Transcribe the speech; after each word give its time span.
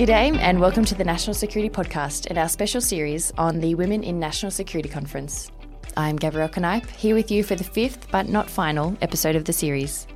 G'day, 0.00 0.34
and 0.38 0.58
welcome 0.58 0.86
to 0.86 0.94
the 0.94 1.04
National 1.04 1.34
Security 1.34 1.68
Podcast 1.68 2.26
and 2.28 2.38
our 2.38 2.48
special 2.48 2.80
series 2.80 3.34
on 3.36 3.60
the 3.60 3.74
Women 3.74 4.02
in 4.02 4.18
National 4.18 4.50
Security 4.50 4.88
Conference. 4.88 5.52
I'm 5.94 6.16
Gabrielle 6.16 6.48
Kneipp, 6.48 6.88
here 6.88 7.14
with 7.14 7.30
you 7.30 7.44
for 7.44 7.54
the 7.54 7.64
fifth, 7.64 8.10
but 8.10 8.26
not 8.26 8.48
final, 8.48 8.96
episode 9.02 9.36
of 9.36 9.44
the 9.44 9.52
series. 9.52 10.06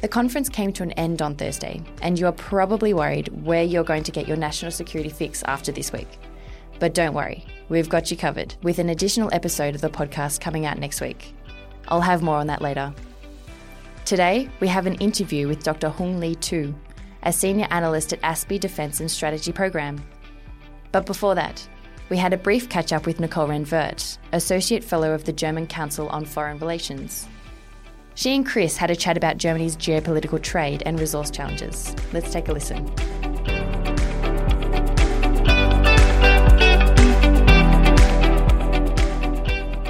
The 0.00 0.08
conference 0.08 0.48
came 0.48 0.72
to 0.72 0.82
an 0.82 0.90
end 0.94 1.22
on 1.22 1.36
Thursday, 1.36 1.80
and 2.02 2.18
you 2.18 2.26
are 2.26 2.32
probably 2.32 2.92
worried 2.92 3.28
where 3.44 3.62
you're 3.62 3.84
going 3.84 4.02
to 4.02 4.10
get 4.10 4.26
your 4.26 4.36
national 4.36 4.72
security 4.72 5.10
fix 5.10 5.44
after 5.44 5.70
this 5.70 5.92
week. 5.92 6.08
But 6.80 6.92
don't 6.92 7.14
worry, 7.14 7.44
we've 7.68 7.88
got 7.88 8.10
you 8.10 8.16
covered 8.16 8.56
with 8.64 8.80
an 8.80 8.88
additional 8.88 9.32
episode 9.32 9.76
of 9.76 9.80
the 9.80 9.90
podcast 9.90 10.40
coming 10.40 10.66
out 10.66 10.78
next 10.78 11.00
week. 11.00 11.36
I'll 11.86 12.00
have 12.00 12.20
more 12.20 12.38
on 12.38 12.48
that 12.48 12.62
later. 12.62 12.92
Today, 14.06 14.48
we 14.58 14.66
have 14.66 14.88
an 14.88 14.96
interview 14.96 15.46
with 15.46 15.62
Dr. 15.62 15.88
Huong 15.88 16.18
Le 16.18 16.34
Thu, 16.34 16.74
a 17.24 17.32
senior 17.32 17.66
analyst 17.70 18.12
at 18.12 18.20
ASPI 18.20 18.60
Defence 18.60 19.00
and 19.00 19.10
Strategy 19.10 19.50
Program. 19.50 20.02
But 20.92 21.06
before 21.06 21.34
that, 21.34 21.66
we 22.10 22.18
had 22.18 22.34
a 22.34 22.38
brief 22.38 22.68
catch 22.68 22.92
up 22.92 23.06
with 23.06 23.18
Nicole 23.18 23.48
Renvert, 23.48 24.18
Associate 24.32 24.84
Fellow 24.84 25.12
of 25.12 25.24
the 25.24 25.32
German 25.32 25.66
Council 25.66 26.08
on 26.10 26.26
Foreign 26.26 26.58
Relations. 26.58 27.26
She 28.14 28.36
and 28.36 28.46
Chris 28.46 28.76
had 28.76 28.90
a 28.90 28.96
chat 28.96 29.16
about 29.16 29.38
Germany's 29.38 29.76
geopolitical 29.76 30.40
trade 30.40 30.82
and 30.84 31.00
resource 31.00 31.30
challenges. 31.30 31.96
Let's 32.12 32.30
take 32.30 32.48
a 32.48 32.52
listen. 32.52 32.84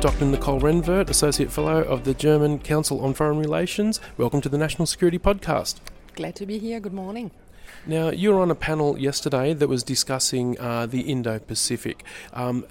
Dr. 0.00 0.26
Nicole 0.26 0.60
Renvert, 0.60 1.10
Associate 1.10 1.50
Fellow 1.50 1.82
of 1.82 2.04
the 2.04 2.14
German 2.14 2.60
Council 2.60 3.00
on 3.00 3.14
Foreign 3.14 3.38
Relations. 3.38 4.00
Welcome 4.16 4.40
to 4.42 4.48
the 4.48 4.58
National 4.58 4.86
Security 4.86 5.18
Podcast. 5.18 5.80
Glad 6.14 6.36
to 6.36 6.46
be 6.46 6.58
here. 6.58 6.78
Good 6.78 6.92
morning. 6.92 7.32
Now, 7.86 8.10
you 8.10 8.32
were 8.32 8.40
on 8.40 8.48
a 8.48 8.54
panel 8.54 8.96
yesterday 8.96 9.52
that 9.52 9.66
was 9.66 9.82
discussing 9.82 10.56
uh, 10.60 10.86
the 10.86 11.00
Indo 11.00 11.40
Pacific. 11.40 12.04
Um, 12.32 12.64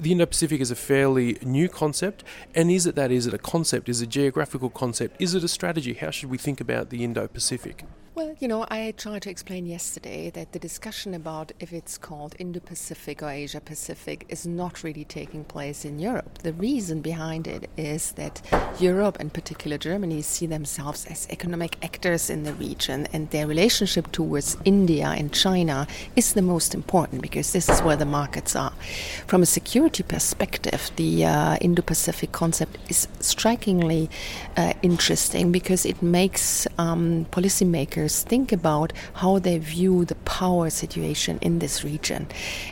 the 0.00 0.12
Indo 0.12 0.24
Pacific 0.24 0.58
is 0.62 0.70
a 0.70 0.74
fairly 0.74 1.36
new 1.42 1.68
concept, 1.68 2.24
and 2.54 2.70
is 2.70 2.86
it 2.86 2.94
that? 2.94 3.10
Is 3.10 3.26
it 3.26 3.34
a 3.34 3.38
concept? 3.38 3.90
Is 3.90 4.00
it 4.00 4.04
a 4.04 4.08
geographical 4.08 4.70
concept? 4.70 5.20
Is 5.20 5.34
it 5.34 5.44
a 5.44 5.48
strategy? 5.48 5.92
How 5.92 6.10
should 6.10 6.30
we 6.30 6.38
think 6.38 6.62
about 6.62 6.88
the 6.88 7.04
Indo 7.04 7.28
Pacific? 7.28 7.84
Well, 8.18 8.34
you 8.40 8.48
know, 8.48 8.66
I 8.68 8.94
tried 8.96 9.22
to 9.22 9.30
explain 9.30 9.64
yesterday 9.64 10.30
that 10.30 10.50
the 10.50 10.58
discussion 10.58 11.14
about 11.14 11.52
if 11.60 11.72
it's 11.72 11.96
called 11.96 12.34
Indo 12.40 12.58
Pacific 12.58 13.22
or 13.22 13.30
Asia 13.30 13.60
Pacific 13.60 14.26
is 14.28 14.44
not 14.44 14.82
really 14.82 15.04
taking 15.04 15.44
place 15.44 15.84
in 15.84 16.00
Europe. 16.00 16.38
The 16.38 16.52
reason 16.52 17.00
behind 17.00 17.46
it 17.46 17.70
is 17.76 18.10
that 18.12 18.42
Europe, 18.80 19.18
and 19.20 19.32
particular 19.32 19.78
Germany, 19.78 20.22
see 20.22 20.46
themselves 20.46 21.06
as 21.06 21.28
economic 21.30 21.76
actors 21.80 22.28
in 22.28 22.42
the 22.42 22.54
region, 22.54 23.06
and 23.12 23.30
their 23.30 23.46
relationship 23.46 24.10
towards 24.10 24.56
India 24.64 25.14
and 25.16 25.32
China 25.32 25.86
is 26.16 26.32
the 26.32 26.42
most 26.42 26.74
important 26.74 27.22
because 27.22 27.52
this 27.52 27.68
is 27.68 27.80
where 27.82 27.94
the 27.94 28.04
markets 28.04 28.56
are. 28.56 28.72
From 29.28 29.42
a 29.42 29.46
security 29.46 30.02
perspective, 30.02 30.90
the 30.96 31.24
uh, 31.24 31.56
Indo 31.60 31.82
Pacific 31.82 32.32
concept 32.32 32.78
is 32.88 33.06
strikingly 33.20 34.10
uh, 34.56 34.72
interesting 34.82 35.52
because 35.52 35.86
it 35.86 36.02
makes 36.02 36.66
um, 36.78 37.24
policymakers 37.30 38.07
think 38.08 38.52
about 38.52 38.92
how 39.14 39.38
they 39.38 39.58
view 39.58 40.04
the 40.04 40.14
power 40.16 40.70
situation 40.70 41.38
in 41.42 41.58
this 41.58 41.84
region. 41.84 42.26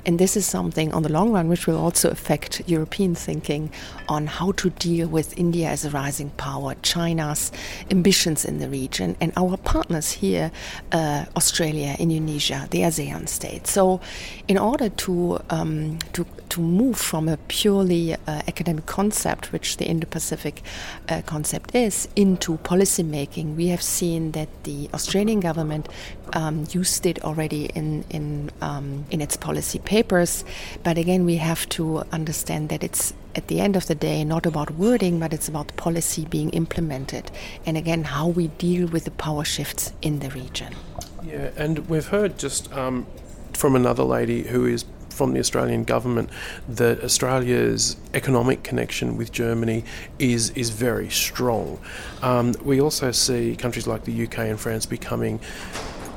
And 0.05 0.19
this 0.19 0.37
is 0.37 0.47
something 0.47 0.93
on 0.93 1.03
the 1.03 1.13
long 1.13 1.33
run 1.33 1.49
which 1.49 1.67
will 1.67 1.79
also 1.79 2.11
affect 2.11 2.63
European 2.67 3.15
thinking 3.15 3.71
on 4.09 4.27
how 4.27 4.53
to 4.53 4.71
deal 4.71 5.09
with 5.09 5.37
India 5.39 5.69
as 5.69 5.85
a 5.85 5.91
rising 5.91 6.31
power, 6.31 6.75
China's 6.83 7.53
ambitions 7.91 8.45
in 8.45 8.59
the 8.59 8.69
region, 8.69 9.17
and 9.21 9.33
our 9.37 9.57
partners 9.57 10.13
here, 10.13 10.51
uh, 10.93 11.25
Australia, 11.37 11.97
Indonesia, 11.99 12.67
the 12.71 12.81
ASEAN 12.81 13.29
states. 13.29 13.71
So, 13.73 14.01
in 14.49 14.59
order 14.59 14.89
to, 14.89 15.41
um, 15.51 15.99
to, 16.13 16.27
to 16.51 16.61
move 16.61 16.97
from 16.97 17.29
a 17.29 17.37
purely 17.49 18.15
uh, 18.15 18.19
academic 18.27 18.87
concept, 18.87 19.53
which 19.53 19.77
the 19.79 19.87
Indo 19.87 20.07
Pacific 20.07 20.63
uh, 21.09 21.23
concept 21.27 21.75
is, 21.75 22.09
into 22.15 22.57
policy 22.59 23.03
making, 23.03 23.57
we 23.57 23.69
have 23.69 23.83
seen 23.83 24.33
that 24.33 24.49
the 24.65 24.89
Australian 24.95 25.16
government 25.25 25.89
um, 26.33 26.67
used 26.71 27.07
it 27.07 27.25
already 27.25 27.67
in 27.75 28.05
in 28.11 28.51
um, 28.61 29.05
in 29.11 29.21
its 29.21 29.37
policy 29.37 29.79
papers. 29.79 30.45
But 30.83 30.99
again, 30.99 31.25
we 31.25 31.37
have 31.37 31.69
to 31.71 32.05
understand 32.13 32.69
that 32.69 32.83
it's 32.83 33.15
at 33.35 33.49
the 33.49 33.61
end 33.61 33.77
of 33.77 33.87
the 33.87 33.95
day 33.95 34.25
not 34.25 34.47
about 34.47 34.71
wording, 34.73 35.21
but 35.21 35.33
it's 35.33 35.49
about 35.49 35.77
policy 35.77 36.25
being 36.25 36.51
implemented, 36.51 37.31
and 37.65 37.77
again 37.77 38.05
how 38.05 38.29
we 38.29 38.49
deal 38.59 38.89
with 38.89 39.05
the 39.05 39.11
power 39.11 39.45
shifts 39.45 39.93
in 40.03 40.19
the 40.19 40.31
region. 40.31 40.75
Yeah, 41.25 41.51
and 41.57 41.89
we've 41.89 42.09
heard 42.09 42.39
just 42.39 42.73
um, 42.73 43.07
from 43.53 43.75
another 43.75 44.05
lady 44.05 44.45
who 44.45 44.67
is 44.67 44.85
from 45.17 45.33
the 45.33 45.41
Australian 45.41 45.85
government 45.85 46.29
that 46.69 47.03
Australia's 47.03 47.97
economic 48.13 48.63
connection 48.63 49.17
with 49.17 49.33
Germany 49.33 49.83
is 50.19 50.51
is 50.51 50.71
very 50.71 51.11
strong. 51.11 51.79
Um, 52.23 52.55
we 52.63 52.81
also 52.81 53.13
see 53.13 53.57
countries 53.57 53.87
like 53.87 54.05
the 54.05 54.25
UK 54.25 54.39
and 54.39 54.61
France 54.61 54.85
becoming 54.87 55.41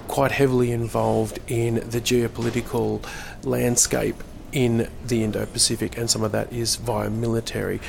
quite 0.07 0.31
heavily 0.31 0.71
involved 0.71 1.39
in 1.47 1.75
the 1.75 2.01
geopolitical 2.01 3.01
landscape 3.43 4.15
in 4.51 4.89
the 5.05 5.23
Indo 5.23 5.45
Pacific, 5.45 5.97
and 5.97 6.09
some 6.09 6.23
of 6.23 6.31
that 6.31 6.51
is 6.51 6.75
via 6.75 7.09
military. 7.09 7.79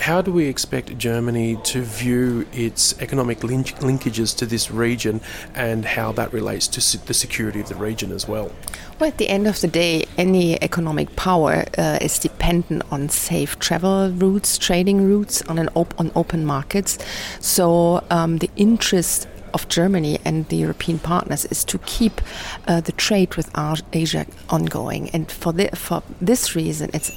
How 0.00 0.22
do 0.22 0.32
we 0.32 0.46
expect 0.46 0.96
Germany 0.96 1.56
to 1.64 1.82
view 1.82 2.46
its 2.54 2.98
economic 3.00 3.44
link- 3.44 3.78
linkages 3.80 4.34
to 4.38 4.46
this 4.46 4.70
region 4.70 5.20
and 5.54 5.84
how 5.84 6.12
that 6.12 6.32
relates 6.32 6.66
to 6.68 6.80
se- 6.80 7.00
the 7.04 7.12
security 7.12 7.60
of 7.60 7.68
the 7.68 7.74
region 7.74 8.10
as 8.10 8.26
well? 8.26 8.50
Well, 8.98 9.08
at 9.08 9.18
the 9.18 9.28
end 9.28 9.46
of 9.46 9.60
the 9.60 9.68
day, 9.68 10.06
any 10.16 10.60
economic 10.62 11.16
power 11.16 11.64
uh, 11.76 11.98
is 12.00 12.18
dependent 12.18 12.82
on 12.90 13.10
safe 13.10 13.58
travel 13.58 14.10
routes, 14.10 14.56
trading 14.56 15.06
routes, 15.06 15.42
on 15.42 15.58
an 15.58 15.68
op- 15.74 15.94
on 16.00 16.10
open 16.16 16.46
markets. 16.46 16.98
So 17.40 18.02
um, 18.10 18.38
the 18.38 18.50
interest 18.56 19.28
of 19.52 19.68
Germany 19.68 20.18
and 20.24 20.48
the 20.48 20.56
European 20.56 20.98
partners 20.98 21.44
is 21.46 21.64
to 21.64 21.78
keep 21.78 22.20
uh, 22.66 22.80
the 22.80 22.92
trade 22.92 23.34
with 23.34 23.50
Asia 23.92 24.26
ongoing, 24.48 25.10
and 25.10 25.30
for 25.30 25.52
the, 25.52 25.68
for 25.74 26.02
this 26.20 26.56
reason, 26.56 26.90
it's 26.94 27.10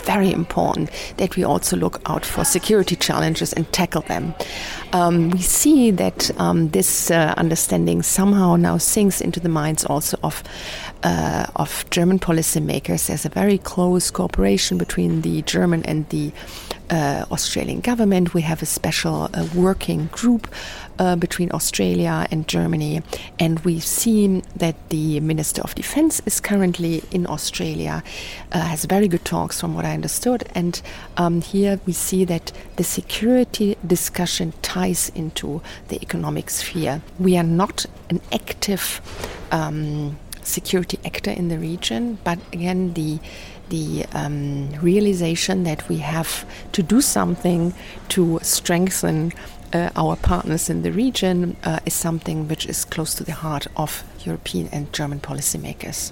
very 0.00 0.32
important 0.32 0.90
that 1.16 1.36
we 1.36 1.44
also 1.44 1.76
look 1.76 2.00
out 2.06 2.24
for 2.24 2.44
security 2.44 2.96
challenges 2.96 3.52
and 3.52 3.70
tackle 3.72 4.02
them. 4.02 4.34
Um, 4.92 5.30
we 5.30 5.40
see 5.40 5.90
that 5.92 6.30
um, 6.40 6.68
this 6.70 7.10
uh, 7.10 7.34
understanding 7.36 8.02
somehow 8.02 8.56
now 8.56 8.78
sinks 8.78 9.20
into 9.20 9.40
the 9.40 9.48
minds 9.48 9.84
also 9.84 10.18
of 10.22 10.42
uh, 11.02 11.46
of 11.56 11.84
German 11.90 12.18
policymakers. 12.18 13.06
There's 13.06 13.24
a 13.24 13.30
very 13.30 13.58
close 13.58 14.10
cooperation 14.10 14.78
between 14.78 15.22
the 15.22 15.42
German 15.42 15.84
and 15.84 16.08
the 16.10 16.32
uh, 16.90 17.24
Australian 17.30 17.80
government. 17.80 18.34
We 18.34 18.42
have 18.42 18.62
a 18.62 18.66
special 18.66 19.30
uh, 19.32 19.46
working 19.54 20.08
group 20.12 20.48
uh, 20.98 21.16
between 21.16 21.50
Australia 21.52 22.26
and 22.30 22.46
Germany, 22.46 23.02
and 23.38 23.60
we've 23.60 23.84
seen 23.84 24.42
that 24.56 24.76
the 24.90 25.20
Minister 25.20 25.62
of 25.62 25.74
Defense 25.74 26.20
is 26.26 26.40
currently 26.40 27.02
in 27.10 27.26
Australia, 27.26 28.02
uh, 28.52 28.60
has 28.60 28.84
very 28.84 29.08
good 29.08 29.24
talks 29.24 29.60
from 29.60 29.74
what 29.74 29.84
I 29.84 29.94
understood, 29.94 30.44
and 30.54 30.82
um, 31.16 31.40
here 31.40 31.80
we 31.86 31.92
see 31.94 32.24
that 32.26 32.52
the 32.76 32.84
security 32.84 33.76
discussion 33.86 34.52
ties 34.60 35.10
into 35.14 35.62
the 35.88 36.02
economic 36.02 36.50
sphere. 36.50 37.00
We 37.18 37.38
are 37.38 37.44
not 37.44 37.86
an 38.10 38.20
active 38.32 39.00
um, 39.52 40.18
security 40.42 40.98
actor 41.04 41.30
in 41.30 41.48
the 41.48 41.58
region, 41.58 42.18
but 42.24 42.38
again, 42.52 42.94
the 42.94 43.18
the 43.70 44.04
um, 44.12 44.68
realization 44.82 45.62
that 45.62 45.88
we 45.88 45.98
have 45.98 46.44
to 46.72 46.82
do 46.82 47.00
something 47.00 47.72
to 48.08 48.40
strengthen 48.42 49.32
uh, 49.72 49.90
our 49.94 50.16
partners 50.16 50.68
in 50.68 50.82
the 50.82 50.90
region 50.90 51.56
uh, 51.62 51.78
is 51.86 51.94
something 51.94 52.48
which 52.48 52.66
is 52.66 52.84
close 52.84 53.14
to 53.14 53.22
the 53.22 53.32
heart 53.32 53.68
of 53.76 54.02
European 54.24 54.68
and 54.72 54.92
German 54.92 55.20
policymakers. 55.20 56.10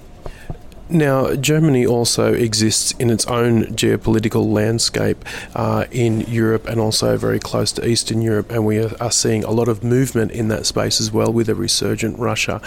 Now, 0.91 1.35
Germany 1.35 1.85
also 1.85 2.33
exists 2.33 2.93
in 2.93 3.11
its 3.11 3.27
own 3.27 3.65
geopolitical 3.75 4.51
landscape 4.51 5.23
uh, 5.53 5.85
in 5.91 6.21
Europe 6.21 6.67
and 6.67 6.79
also 6.79 7.15
very 7.15 7.39
close 7.39 7.71
to 7.73 7.87
Eastern 7.87 8.23
Europe, 8.23 8.51
and 8.51 8.65
we 8.65 8.79
are, 8.79 8.91
are, 8.99 9.11
seeing 9.11 9.43
a 9.43 9.51
lot 9.51 9.67
of 9.67 9.83
movement 9.83 10.31
in 10.31 10.47
that 10.47 10.65
space 10.65 10.99
as 10.99 11.11
well 11.11 11.31
with 11.31 11.47
a 11.47 11.53
resurgent 11.53 12.17
Russia. 12.17 12.59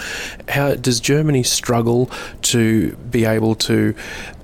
How 0.47 0.75
does 0.75 1.01
Germany 1.01 1.43
struggle 1.43 2.09
to 2.43 2.95
be 2.95 3.25
able 3.25 3.55
to 3.55 3.93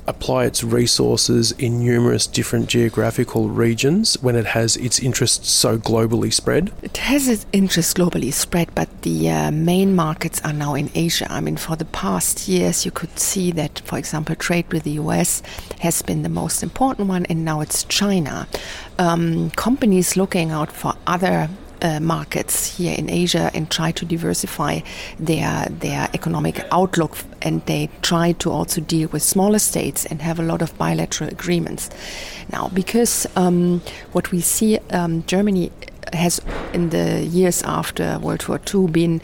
apply 0.09 0.45
its 0.45 0.63
resources 0.63 1.51
in 1.53 1.79
numerous 1.79 2.27
different 2.27 2.67
geographical 2.67 3.47
regions 3.47 4.17
when 4.21 4.35
it 4.35 4.47
has 4.47 4.75
its 4.77 4.99
interests 4.99 5.49
so 5.49 5.77
globally 5.77 6.33
spread? 6.33 6.71
It 6.81 6.97
has 6.97 7.27
its 7.27 7.45
interests 7.53 7.93
globally 7.93 8.33
spread, 8.33 8.73
but 8.75 8.89
the 9.03 9.29
uh, 9.29 9.51
main 9.51 9.95
markets 9.95 10.41
are 10.43 10.51
now 10.51 10.73
in 10.73 10.89
Asia. 10.95 11.27
I 11.29 11.39
mean, 11.39 11.57
for 11.57 11.75
the 11.75 11.85
past 11.85 12.47
years, 12.47 12.85
you 12.85 12.91
could 12.91 13.19
see 13.19 13.51
that, 13.51 13.79
for 13.85 13.97
example, 13.97 14.35
trade 14.35 14.73
with 14.73 14.83
the 14.83 14.99
US 15.03 15.41
has 15.79 16.01
been 16.01 16.23
the 16.23 16.29
most 16.29 16.63
important 16.63 17.07
one, 17.07 17.25
and 17.27 17.45
now 17.45 17.61
it's 17.61 17.83
China. 17.83 18.47
Um, 18.97 19.51
companies 19.51 20.17
looking 20.17 20.51
out 20.51 20.71
for 20.71 20.93
other 21.05 21.49
uh, 21.81 21.99
markets 21.99 22.77
here 22.77 22.95
in 22.97 23.09
Asia 23.09 23.51
and 23.53 23.69
try 23.69 23.91
to 23.91 24.05
diversify 24.05 24.79
their 25.19 25.65
their 25.69 26.09
economic 26.13 26.65
outlook 26.71 27.17
and 27.41 27.65
they 27.65 27.89
try 28.01 28.33
to 28.33 28.51
also 28.51 28.81
deal 28.81 29.09
with 29.09 29.23
smaller 29.23 29.59
states 29.59 30.05
and 30.05 30.21
have 30.21 30.39
a 30.39 30.43
lot 30.43 30.61
of 30.61 30.77
bilateral 30.77 31.29
agreements. 31.29 31.89
Now, 32.51 32.69
because 32.69 33.27
um, 33.35 33.81
what 34.11 34.31
we 34.31 34.41
see, 34.41 34.79
um, 34.91 35.23
Germany 35.25 35.71
has 36.13 36.41
in 36.73 36.89
the 36.89 37.23
years 37.23 37.61
after 37.63 38.17
World 38.19 38.47
War 38.47 38.59
II 38.73 38.87
been 38.87 39.21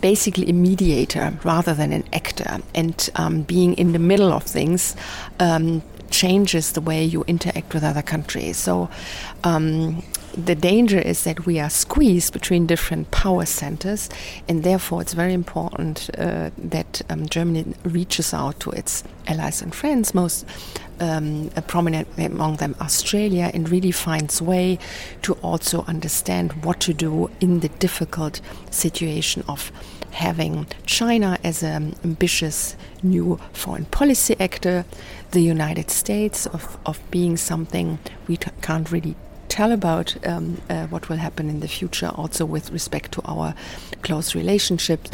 basically 0.00 0.48
a 0.48 0.52
mediator 0.52 1.38
rather 1.44 1.74
than 1.74 1.92
an 1.92 2.04
actor, 2.12 2.58
and 2.74 3.10
um, 3.16 3.42
being 3.42 3.74
in 3.74 3.92
the 3.92 3.98
middle 3.98 4.32
of 4.32 4.42
things 4.42 4.94
um, 5.40 5.82
changes 6.10 6.72
the 6.72 6.80
way 6.80 7.04
you 7.04 7.24
interact 7.26 7.74
with 7.74 7.84
other 7.84 8.02
countries. 8.02 8.56
So 8.56 8.88
um, 9.44 10.02
the 10.44 10.54
danger 10.54 10.98
is 10.98 11.24
that 11.24 11.46
we 11.46 11.58
are 11.58 11.68
squeezed 11.68 12.32
between 12.32 12.66
different 12.66 13.10
power 13.10 13.44
centers, 13.44 14.08
and 14.48 14.62
therefore 14.62 15.02
it's 15.02 15.12
very 15.12 15.32
important 15.32 16.10
uh, 16.16 16.50
that 16.56 17.02
um, 17.10 17.28
Germany 17.28 17.74
reaches 17.82 18.32
out 18.32 18.60
to 18.60 18.70
its 18.70 19.02
allies 19.26 19.60
and 19.60 19.74
friends, 19.74 20.14
most 20.14 20.46
um, 21.00 21.50
prominent 21.66 22.06
among 22.18 22.56
them 22.56 22.76
Australia, 22.80 23.50
and 23.52 23.68
really 23.68 23.90
finds 23.90 24.40
way 24.40 24.78
to 25.22 25.32
also 25.34 25.84
understand 25.88 26.64
what 26.64 26.78
to 26.80 26.94
do 26.94 27.30
in 27.40 27.60
the 27.60 27.68
difficult 27.68 28.40
situation 28.70 29.42
of 29.48 29.72
having 30.12 30.66
China 30.86 31.36
as 31.42 31.62
an 31.62 31.94
ambitious 32.04 32.76
new 33.02 33.40
foreign 33.52 33.86
policy 33.86 34.36
actor, 34.38 34.84
the 35.32 35.40
United 35.40 35.90
States 35.90 36.46
of, 36.46 36.78
of 36.86 37.00
being 37.10 37.36
something 37.36 37.98
we 38.28 38.36
can't 38.36 38.90
really 38.92 39.16
tell 39.48 39.72
about 39.72 40.16
um, 40.26 40.60
uh, 40.68 40.86
what 40.86 41.08
will 41.08 41.16
happen 41.16 41.48
in 41.48 41.60
the 41.60 41.68
future, 41.68 42.10
also 42.14 42.44
with 42.44 42.70
respect 42.70 43.12
to 43.12 43.22
our 43.24 43.54
close 44.02 44.34
relationships. 44.34 45.10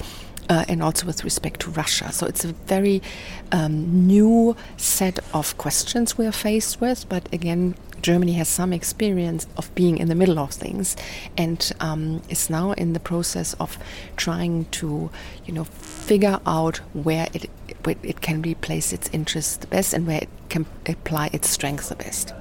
Uh, 0.51 0.63
and 0.69 0.83
also 0.83 1.07
with 1.07 1.25
respect 1.25 1.61
to 1.61 1.71
Russia. 1.71 2.13
So 2.13 2.27
it's 2.27 2.45
a 2.45 2.53
very 2.67 3.01
um, 3.51 4.07
new 4.07 4.55
set 4.77 5.19
of 5.33 5.57
questions 5.57 6.19
we 6.19 6.27
are 6.27 6.33
faced 6.33 6.83
with. 6.83 7.09
But 7.09 7.33
again, 7.33 7.75
Germany 8.03 8.35
has 8.35 8.49
some 8.49 8.75
experience 8.75 9.47
of 9.57 9.75
being 9.75 9.97
in 9.97 10.09
the 10.09 10.15
middle 10.15 10.39
of 10.39 10.51
things, 10.51 10.95
and 11.39 11.73
um, 11.81 12.21
is 12.29 12.51
now 12.51 12.73
in 12.73 12.93
the 12.93 13.01
process 13.01 13.55
of 13.55 13.79
trying 14.19 14.67
to, 14.73 15.11
you 15.47 15.55
know, 15.55 15.65
figure 15.65 16.39
out 16.45 16.77
where 16.93 17.27
it 17.33 17.49
where 17.85 17.97
it 18.03 18.21
can 18.21 18.43
replace 18.43 18.93
its 18.93 19.09
interests 19.15 19.57
the 19.57 19.67
best 19.67 19.95
and 19.95 20.07
where 20.07 20.19
it 20.19 20.29
can 20.51 20.67
apply 20.87 21.31
its 21.33 21.49
strengths 21.49 21.89
the 21.89 21.97
best. 21.97 22.35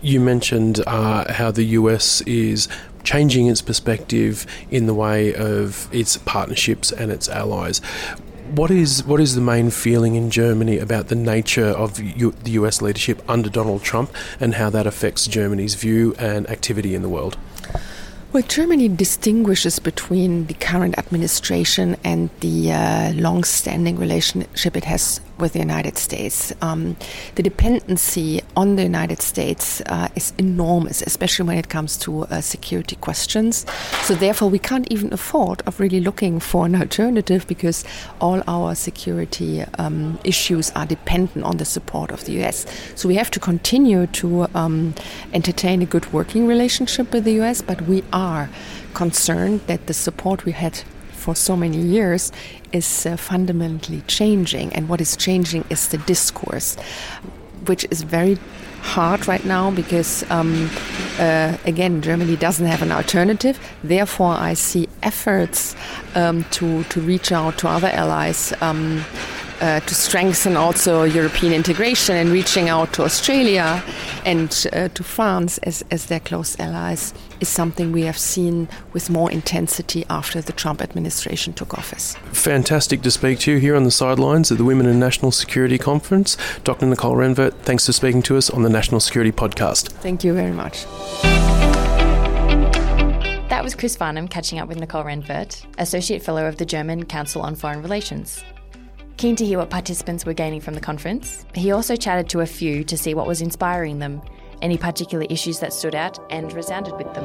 You 0.00 0.20
mentioned 0.20 0.80
uh, 0.86 1.32
how 1.32 1.50
the 1.50 1.64
US 1.64 2.20
is 2.22 2.68
changing 3.04 3.48
its 3.48 3.62
perspective 3.62 4.46
in 4.70 4.86
the 4.86 4.94
way 4.94 5.34
of 5.34 5.88
its 5.92 6.16
partnerships 6.18 6.92
and 6.92 7.10
its 7.10 7.28
allies. 7.28 7.80
What 8.54 8.70
is 8.70 9.04
what 9.04 9.20
is 9.20 9.34
the 9.34 9.40
main 9.40 9.70
feeling 9.70 10.14
in 10.14 10.30
Germany 10.30 10.78
about 10.78 11.08
the 11.08 11.14
nature 11.14 11.68
of 11.68 11.98
U- 11.98 12.34
the 12.44 12.52
US 12.52 12.82
leadership 12.82 13.22
under 13.28 13.48
Donald 13.48 13.82
Trump 13.82 14.10
and 14.40 14.54
how 14.54 14.68
that 14.70 14.86
affects 14.86 15.26
Germany's 15.26 15.74
view 15.74 16.14
and 16.18 16.48
activity 16.50 16.94
in 16.94 17.02
the 17.02 17.08
world? 17.08 17.38
Well, 18.32 18.42
Germany 18.42 18.88
distinguishes 18.88 19.78
between 19.78 20.46
the 20.46 20.54
current 20.54 20.96
administration 20.96 21.96
and 22.02 22.30
the 22.40 22.72
uh, 22.72 23.12
long 23.12 23.44
standing 23.44 23.98
relationship 23.98 24.74
it 24.74 24.84
has 24.84 25.20
with 25.42 25.52
the 25.52 25.58
United 25.58 25.98
States. 25.98 26.54
Um, 26.62 26.96
the 27.34 27.42
dependency 27.42 28.40
on 28.56 28.76
the 28.76 28.82
United 28.82 29.20
States 29.20 29.82
uh, 29.86 30.08
is 30.16 30.32
enormous, 30.38 31.02
especially 31.02 31.46
when 31.48 31.58
it 31.58 31.68
comes 31.68 31.98
to 31.98 32.22
uh, 32.22 32.40
security 32.40 32.96
questions. 32.96 33.66
So, 34.04 34.14
therefore, 34.14 34.48
we 34.48 34.58
can't 34.58 34.90
even 34.90 35.12
afford 35.12 35.60
of 35.66 35.80
really 35.80 36.00
looking 36.00 36.40
for 36.40 36.64
an 36.64 36.74
alternative 36.84 37.46
because 37.46 37.84
all 38.20 38.42
our 38.46 38.74
security 38.74 39.64
um, 39.78 40.18
issues 40.24 40.70
are 40.70 40.86
dependent 40.86 41.44
on 41.44 41.58
the 41.58 41.66
support 41.66 42.10
of 42.12 42.24
the 42.24 42.42
US. 42.42 42.64
So, 42.94 43.08
we 43.08 43.16
have 43.16 43.30
to 43.32 43.40
continue 43.40 44.06
to 44.06 44.46
um, 44.54 44.94
entertain 45.34 45.82
a 45.82 45.86
good 45.86 46.10
working 46.12 46.46
relationship 46.46 47.12
with 47.12 47.24
the 47.24 47.40
US, 47.42 47.60
but 47.60 47.82
we 47.82 48.04
are 48.12 48.48
concerned 48.94 49.60
that 49.66 49.86
the 49.88 49.94
support 49.94 50.44
we 50.44 50.52
had 50.52 50.82
for 51.22 51.36
so 51.36 51.56
many 51.56 51.78
years 51.78 52.32
is 52.72 53.06
uh, 53.06 53.16
fundamentally 53.16 54.02
changing. 54.08 54.72
And 54.74 54.88
what 54.88 55.00
is 55.00 55.16
changing 55.16 55.64
is 55.70 55.88
the 55.88 55.98
discourse, 55.98 56.76
which 57.66 57.86
is 57.90 58.02
very 58.02 58.38
hard 58.82 59.28
right 59.28 59.44
now 59.44 59.70
because, 59.70 60.28
um, 60.30 60.68
uh, 61.18 61.56
again, 61.64 62.02
Germany 62.02 62.36
doesn't 62.36 62.66
have 62.66 62.82
an 62.82 62.90
alternative. 62.90 63.58
Therefore, 63.84 64.34
I 64.34 64.54
see 64.54 64.88
efforts 65.02 65.76
um, 66.14 66.44
to, 66.50 66.82
to 66.84 67.00
reach 67.00 67.30
out 67.30 67.58
to 67.58 67.68
other 67.68 67.88
allies. 67.88 68.52
Um, 68.60 69.04
uh, 69.62 69.78
to 69.80 69.94
strengthen 69.94 70.56
also 70.56 71.04
European 71.04 71.52
integration 71.52 72.16
and 72.16 72.30
reaching 72.30 72.68
out 72.68 72.92
to 72.92 73.04
Australia 73.04 73.82
and 74.24 74.66
uh, 74.72 74.88
to 74.88 75.04
France 75.04 75.58
as, 75.58 75.84
as 75.90 76.06
their 76.06 76.18
close 76.20 76.58
allies 76.58 77.14
is 77.38 77.48
something 77.48 77.92
we 77.92 78.02
have 78.02 78.18
seen 78.18 78.68
with 78.92 79.08
more 79.08 79.30
intensity 79.30 80.04
after 80.10 80.40
the 80.40 80.52
Trump 80.52 80.82
administration 80.82 81.52
took 81.52 81.74
office. 81.74 82.16
Fantastic 82.32 83.02
to 83.02 83.10
speak 83.10 83.38
to 83.40 83.52
you 83.52 83.58
here 83.58 83.76
on 83.76 83.84
the 83.84 83.90
sidelines 83.90 84.50
of 84.50 84.58
the 84.58 84.64
Women 84.64 84.86
in 84.86 84.98
National 84.98 85.30
Security 85.30 85.78
Conference. 85.78 86.36
Dr. 86.64 86.86
Nicole 86.86 87.14
Renvert, 87.14 87.54
thanks 87.60 87.86
for 87.86 87.92
speaking 87.92 88.22
to 88.22 88.36
us 88.36 88.50
on 88.50 88.62
the 88.62 88.70
National 88.70 88.98
Security 88.98 89.32
Podcast. 89.32 89.90
Thank 89.90 90.24
you 90.24 90.34
very 90.34 90.52
much. 90.52 90.86
That 93.48 93.62
was 93.62 93.76
Chris 93.76 93.94
Farnham 93.94 94.26
catching 94.26 94.58
up 94.58 94.66
with 94.66 94.80
Nicole 94.80 95.04
Renvert, 95.04 95.64
Associate 95.78 96.20
Fellow 96.20 96.46
of 96.46 96.56
the 96.56 96.64
German 96.64 97.04
Council 97.04 97.42
on 97.42 97.54
Foreign 97.54 97.80
Relations. 97.80 98.42
Keen 99.22 99.36
to 99.36 99.46
hear 99.46 99.58
what 99.58 99.70
participants 99.70 100.26
were 100.26 100.32
gaining 100.32 100.60
from 100.60 100.74
the 100.74 100.80
conference, 100.80 101.46
he 101.54 101.70
also 101.70 101.94
chatted 101.94 102.28
to 102.30 102.40
a 102.40 102.46
few 102.46 102.82
to 102.82 102.96
see 102.96 103.14
what 103.14 103.24
was 103.24 103.40
inspiring 103.40 104.00
them, 104.00 104.20
any 104.62 104.76
particular 104.76 105.24
issues 105.30 105.60
that 105.60 105.72
stood 105.72 105.94
out, 105.94 106.18
and 106.28 106.52
resounded 106.52 106.92
with 106.94 107.06
them. 107.14 107.22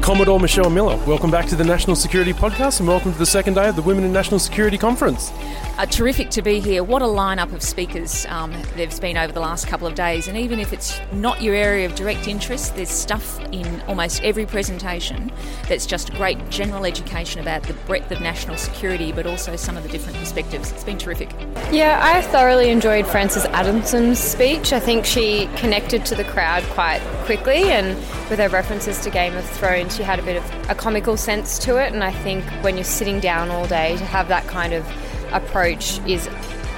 Commodore 0.00 0.40
Michelle 0.40 0.70
Miller, 0.70 0.96
welcome 1.06 1.30
back 1.30 1.44
to 1.48 1.54
the 1.54 1.64
National 1.64 1.94
Security 1.94 2.32
Podcast 2.32 2.80
and 2.80 2.88
welcome 2.88 3.12
to 3.12 3.18
the 3.18 3.26
second 3.26 3.52
day 3.52 3.68
of 3.68 3.76
the 3.76 3.82
Women 3.82 4.04
in 4.04 4.12
National 4.14 4.38
Security 4.38 4.78
Conference. 4.78 5.30
Uh, 5.76 5.84
terrific 5.86 6.30
to 6.30 6.40
be 6.40 6.60
here. 6.60 6.84
What 6.84 7.02
a 7.02 7.06
lineup 7.06 7.52
of 7.52 7.60
speakers 7.60 8.26
um, 8.26 8.54
there's 8.76 9.00
been 9.00 9.16
over 9.16 9.32
the 9.32 9.40
last 9.40 9.66
couple 9.66 9.88
of 9.88 9.96
days. 9.96 10.28
And 10.28 10.38
even 10.38 10.60
if 10.60 10.72
it's 10.72 11.00
not 11.12 11.42
your 11.42 11.56
area 11.56 11.84
of 11.84 11.96
direct 11.96 12.28
interest, 12.28 12.76
there's 12.76 12.90
stuff 12.90 13.40
in 13.50 13.80
almost 13.88 14.22
every 14.22 14.46
presentation 14.46 15.32
that's 15.68 15.84
just 15.84 16.12
great 16.14 16.38
general 16.48 16.84
education 16.84 17.40
about 17.40 17.64
the 17.64 17.74
breadth 17.88 18.12
of 18.12 18.20
national 18.20 18.56
security, 18.56 19.10
but 19.10 19.26
also 19.26 19.56
some 19.56 19.76
of 19.76 19.82
the 19.82 19.88
different 19.88 20.16
perspectives. 20.18 20.70
It's 20.70 20.84
been 20.84 20.96
terrific. 20.96 21.32
Yeah, 21.72 21.98
I 22.00 22.22
thoroughly 22.22 22.70
enjoyed 22.70 23.04
Frances 23.04 23.44
Adamson's 23.46 24.20
speech. 24.20 24.72
I 24.72 24.78
think 24.78 25.04
she 25.04 25.48
connected 25.56 26.06
to 26.06 26.14
the 26.14 26.24
crowd 26.24 26.62
quite 26.70 27.00
quickly, 27.24 27.64
and 27.64 27.96
with 28.30 28.38
her 28.38 28.48
references 28.48 29.00
to 29.00 29.10
Game 29.10 29.34
of 29.34 29.44
Thrones, 29.50 29.96
she 29.96 30.04
had 30.04 30.20
a 30.20 30.22
bit 30.22 30.36
of 30.36 30.70
a 30.70 30.76
comical 30.76 31.16
sense 31.16 31.58
to 31.60 31.84
it. 31.84 31.92
And 31.92 32.04
I 32.04 32.12
think 32.12 32.44
when 32.62 32.76
you're 32.76 32.84
sitting 32.84 33.18
down 33.18 33.50
all 33.50 33.66
day 33.66 33.96
to 33.96 34.04
have 34.04 34.28
that 34.28 34.46
kind 34.46 34.72
of 34.72 34.86
approach 35.32 35.98
is 36.06 36.28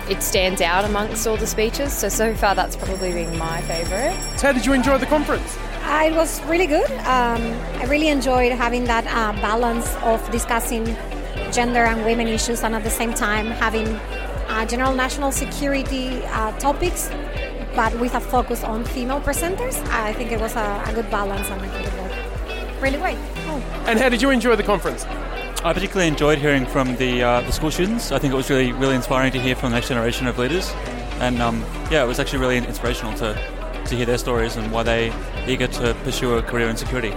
it 0.08 0.22
stands 0.22 0.60
out 0.60 0.84
amongst 0.84 1.26
all 1.26 1.36
the 1.36 1.46
speeches. 1.46 1.92
So 1.92 2.08
so 2.08 2.34
far, 2.34 2.54
that's 2.54 2.76
probably 2.76 3.12
been 3.12 3.36
my 3.38 3.60
favourite. 3.62 4.14
How 4.40 4.52
did 4.52 4.64
you 4.64 4.72
enjoy 4.72 4.98
the 4.98 5.06
conference? 5.06 5.56
Uh, 5.82 6.04
it 6.06 6.14
was 6.14 6.42
really 6.44 6.66
good. 6.66 6.90
Um, 7.06 7.42
I 7.80 7.84
really 7.88 8.08
enjoyed 8.08 8.52
having 8.52 8.84
that 8.84 9.06
uh, 9.06 9.32
balance 9.40 9.94
of 10.02 10.28
discussing 10.30 10.84
gender 11.52 11.84
and 11.84 12.04
women 12.04 12.26
issues, 12.28 12.62
and 12.62 12.74
at 12.74 12.84
the 12.84 12.90
same 12.90 13.14
time 13.14 13.46
having 13.46 13.86
uh, 14.48 14.66
general 14.66 14.94
national 14.94 15.32
security 15.32 16.22
uh, 16.26 16.52
topics, 16.58 17.10
but 17.74 17.92
with 18.00 18.14
a 18.14 18.20
focus 18.20 18.64
on 18.64 18.84
female 18.84 19.20
presenters. 19.20 19.76
I 19.90 20.12
think 20.12 20.32
it 20.32 20.40
was 20.40 20.56
a, 20.56 20.82
a 20.86 20.92
good 20.92 21.10
balance, 21.10 21.48
and 21.48 21.60
I 21.60 21.68
think 21.68 21.86
it 21.86 22.00
worked 22.00 22.36
really 22.80 22.98
great. 22.98 23.18
Oh. 23.46 23.84
And 23.86 23.98
how 23.98 24.08
did 24.08 24.22
you 24.22 24.30
enjoy 24.30 24.56
the 24.56 24.62
conference? 24.62 25.04
I 25.66 25.72
particularly 25.72 26.06
enjoyed 26.06 26.38
hearing 26.38 26.64
from 26.64 26.94
the 26.94 27.24
uh, 27.24 27.40
the 27.40 27.50
school 27.50 27.72
students. 27.72 28.12
I 28.12 28.20
think 28.20 28.32
it 28.32 28.36
was 28.36 28.48
really 28.48 28.70
really 28.70 28.94
inspiring 28.94 29.32
to 29.32 29.40
hear 29.40 29.56
from 29.56 29.70
the 29.70 29.74
next 29.74 29.88
generation 29.88 30.28
of 30.28 30.38
leaders, 30.38 30.72
and 31.18 31.42
um, 31.42 31.64
yeah, 31.90 32.04
it 32.04 32.06
was 32.06 32.20
actually 32.20 32.38
really 32.38 32.58
inspirational 32.58 33.12
to 33.14 33.34
to 33.86 33.96
hear 33.96 34.06
their 34.06 34.16
stories 34.16 34.54
and 34.54 34.70
why 34.70 34.84
they 34.84 35.12
eager 35.48 35.66
to 35.66 35.92
pursue 36.04 36.34
a 36.34 36.42
career 36.42 36.68
in 36.68 36.76
security. 36.76 37.10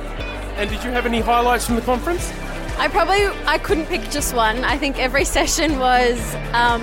And 0.57 0.67
did 0.67 0.83
you 0.83 0.89
have 0.89 1.05
any 1.05 1.19
highlights 1.19 1.67
from 1.67 1.75
the 1.75 1.83
conference? 1.83 2.31
I 2.79 2.87
probably 2.87 3.27
I 3.45 3.59
couldn't 3.59 3.85
pick 3.85 4.09
just 4.09 4.33
one. 4.33 4.63
I 4.63 4.79
think 4.79 4.97
every 4.97 5.25
session 5.37 5.77
was 5.77 6.17
um, 6.53 6.81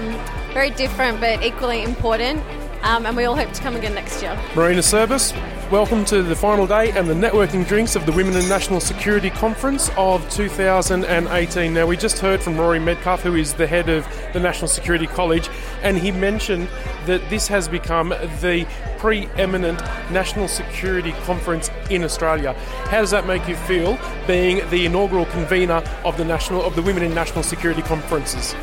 very 0.53 0.71
different 0.71 1.19
but 1.19 1.43
equally 1.43 1.83
important, 1.83 2.45
um, 2.83 3.07
and 3.07 3.17
we 3.17 3.25
all 3.25 3.35
hope 3.35 3.53
to 3.53 3.61
come 3.61 3.75
again 3.75 3.93
next 3.97 4.23
year. 4.23 4.39
Marina 4.55 4.85
Service, 4.85 5.33
welcome 5.71 6.05
to 6.05 6.23
the 6.23 6.37
final 6.37 6.65
day 6.65 6.93
and 6.93 7.09
the 7.09 7.15
networking 7.15 7.67
drinks 7.67 7.97
of 7.97 8.07
the 8.07 8.13
Women 8.13 8.37
in 8.37 8.49
National 8.49 8.79
Security 8.79 9.31
Conference 9.31 9.91
of 9.97 10.29
2018. 10.31 11.75
Now, 11.75 11.87
we 11.87 11.97
just 11.97 12.21
heard 12.21 12.41
from 12.41 12.57
Rory 12.57 12.79
Medcalf, 12.79 13.21
who 13.21 13.35
is 13.35 13.53
the 13.55 13.67
head 13.67 13.89
of 13.89 14.07
the 14.33 14.39
National 14.39 14.69
Security 14.69 15.09
College, 15.09 15.49
and 15.83 15.99
he 15.99 16.13
mentioned 16.13 16.69
that 17.07 17.29
this 17.31 17.49
has 17.49 17.69
become 17.69 18.11
the 18.41 18.65
preeminent 18.99 19.81
national 20.13 20.47
security 20.47 21.13
conference 21.25 21.69
in 21.91 22.05
Australia. 22.05 22.53
How 22.85 23.01
does 23.01 23.11
that 23.11 23.27
make 23.27 23.49
you 23.49 23.57
feel, 23.57 23.99
being 24.29 24.69
the 24.71 24.87
inaugural 24.87 25.27
convener 25.27 25.83
of 26.05 26.17
the 26.17 26.25
national 26.25 26.65
of 26.65 26.77
the 26.77 26.83
Women 26.83 27.03
in 27.03 27.13
National 27.13 27.43
Security 27.43 27.83
Conferences? 27.83 28.55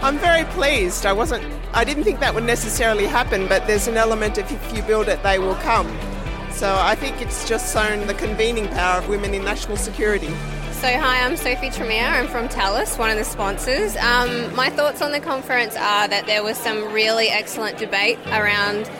I'm 0.00 0.18
very 0.18 0.44
pleased. 0.44 1.04
I 1.04 1.12
wasn't. 1.12 1.44
I 1.74 1.84
didn't 1.84 2.04
think 2.04 2.20
that 2.20 2.34
would 2.34 2.44
necessarily 2.44 3.06
happen, 3.06 3.46
but 3.46 3.66
there's 3.66 3.88
an 3.88 3.98
element 3.98 4.38
of 4.38 4.50
if 4.50 4.74
you 4.74 4.82
build 4.82 5.08
it, 5.08 5.22
they 5.22 5.38
will 5.38 5.56
come. 5.56 6.15
So 6.56 6.74
I 6.74 6.94
think 6.94 7.20
it's 7.20 7.46
just 7.46 7.74
shown 7.74 8.06
the 8.06 8.14
convening 8.14 8.66
power 8.68 9.00
of 9.00 9.10
women 9.10 9.34
in 9.34 9.44
national 9.44 9.76
security. 9.76 10.30
So, 10.72 10.88
hi, 10.88 11.22
I'm 11.22 11.36
Sophie 11.36 11.68
Tremere. 11.68 12.06
I'm 12.06 12.28
from 12.28 12.48
Thales, 12.48 12.96
one 12.96 13.10
of 13.10 13.18
the 13.18 13.24
sponsors. 13.24 13.94
Um, 13.98 14.54
my 14.56 14.70
thoughts 14.70 15.02
on 15.02 15.12
the 15.12 15.20
conference 15.20 15.76
are 15.76 16.08
that 16.08 16.24
there 16.24 16.42
was 16.42 16.56
some 16.56 16.94
really 16.94 17.28
excellent 17.28 17.76
debate 17.76 18.18
around 18.28 18.90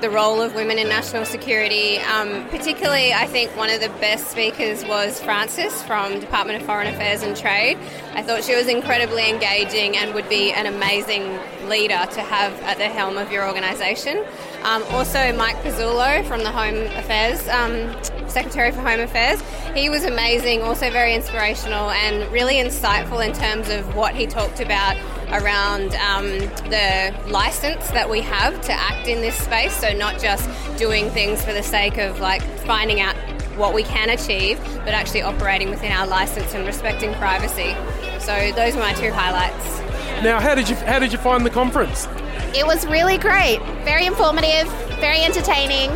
the 0.00 0.10
role 0.10 0.42
of 0.42 0.56
women 0.56 0.76
in 0.76 0.88
national 0.88 1.24
security. 1.24 1.98
Um, 1.98 2.48
particularly, 2.48 3.12
I 3.12 3.28
think 3.28 3.56
one 3.56 3.70
of 3.70 3.80
the 3.80 3.90
best 4.00 4.32
speakers 4.32 4.84
was 4.84 5.22
Frances 5.22 5.84
from 5.84 6.18
Department 6.18 6.60
of 6.60 6.66
Foreign 6.66 6.92
Affairs 6.92 7.22
and 7.22 7.36
Trade. 7.36 7.78
I 8.14 8.22
thought 8.22 8.42
she 8.42 8.56
was 8.56 8.66
incredibly 8.66 9.30
engaging 9.30 9.96
and 9.96 10.14
would 10.14 10.28
be 10.28 10.52
an 10.52 10.66
amazing 10.66 11.38
leader 11.68 12.06
to 12.10 12.20
have 12.22 12.52
at 12.62 12.78
the 12.78 12.88
helm 12.88 13.18
of 13.18 13.30
your 13.30 13.46
organisation. 13.46 14.24
Um, 14.64 14.82
also, 14.84 15.30
Mike 15.36 15.56
Pezzullo 15.56 16.24
from 16.24 16.42
the 16.42 16.50
Home 16.50 16.86
Affairs, 16.96 17.46
um, 17.48 17.94
Secretary 18.28 18.72
for 18.72 18.80
Home 18.80 19.00
Affairs, 19.00 19.42
he 19.74 19.90
was 19.90 20.04
amazing, 20.04 20.62
also 20.62 20.90
very 20.90 21.14
inspirational 21.14 21.90
and 21.90 22.32
really 22.32 22.54
insightful 22.54 23.22
in 23.24 23.34
terms 23.34 23.68
of 23.68 23.94
what 23.94 24.14
he 24.14 24.26
talked 24.26 24.60
about 24.60 24.96
around 25.32 25.94
um, 25.96 26.28
the 26.70 27.14
license 27.28 27.90
that 27.90 28.08
we 28.08 28.22
have 28.22 28.58
to 28.62 28.72
act 28.72 29.06
in 29.06 29.20
this 29.20 29.36
space. 29.36 29.76
So, 29.76 29.92
not 29.92 30.18
just 30.18 30.48
doing 30.78 31.10
things 31.10 31.44
for 31.44 31.52
the 31.52 31.62
sake 31.62 31.98
of 31.98 32.20
like 32.20 32.40
finding 32.60 33.02
out 33.02 33.16
what 33.58 33.74
we 33.74 33.82
can 33.82 34.08
achieve, 34.08 34.58
but 34.78 34.94
actually 34.94 35.20
operating 35.20 35.68
within 35.68 35.92
our 35.92 36.06
license 36.06 36.54
and 36.54 36.66
respecting 36.66 37.12
privacy. 37.16 37.76
So, 38.18 38.50
those 38.52 38.74
were 38.74 38.80
my 38.80 38.94
two 38.94 39.12
highlights. 39.12 39.80
Now, 40.22 40.40
how 40.40 40.54
did 40.54 40.70
you 40.70 40.76
how 40.76 40.98
did 40.98 41.12
you 41.12 41.18
find 41.18 41.44
the 41.44 41.50
conference? 41.50 42.08
It 42.54 42.64
was 42.64 42.86
really 42.86 43.18
great, 43.18 43.58
very 43.84 44.06
informative, 44.06 44.68
very 45.00 45.24
entertaining. 45.24 45.90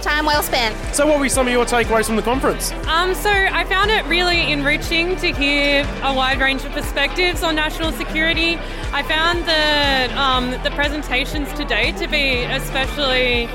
Time 0.00 0.26
well 0.26 0.44
spent. 0.44 0.76
So, 0.94 1.04
what 1.08 1.18
were 1.18 1.28
some 1.28 1.48
of 1.48 1.52
your 1.52 1.66
takeaways 1.66 2.06
from 2.06 2.14
the 2.14 2.22
conference? 2.22 2.70
Um, 2.86 3.16
so, 3.16 3.30
I 3.30 3.64
found 3.64 3.90
it 3.90 4.06
really 4.06 4.52
enriching 4.52 5.16
to 5.16 5.32
hear 5.32 5.82
a 6.04 6.14
wide 6.14 6.40
range 6.40 6.64
of 6.64 6.70
perspectives 6.70 7.42
on 7.42 7.56
national 7.56 7.90
security. 7.90 8.58
I 8.92 9.02
found 9.02 9.40
the 9.44 10.16
um, 10.16 10.52
the 10.62 10.70
presentations 10.70 11.52
today 11.54 11.90
to 11.98 12.06
be 12.06 12.44
especially 12.44 13.46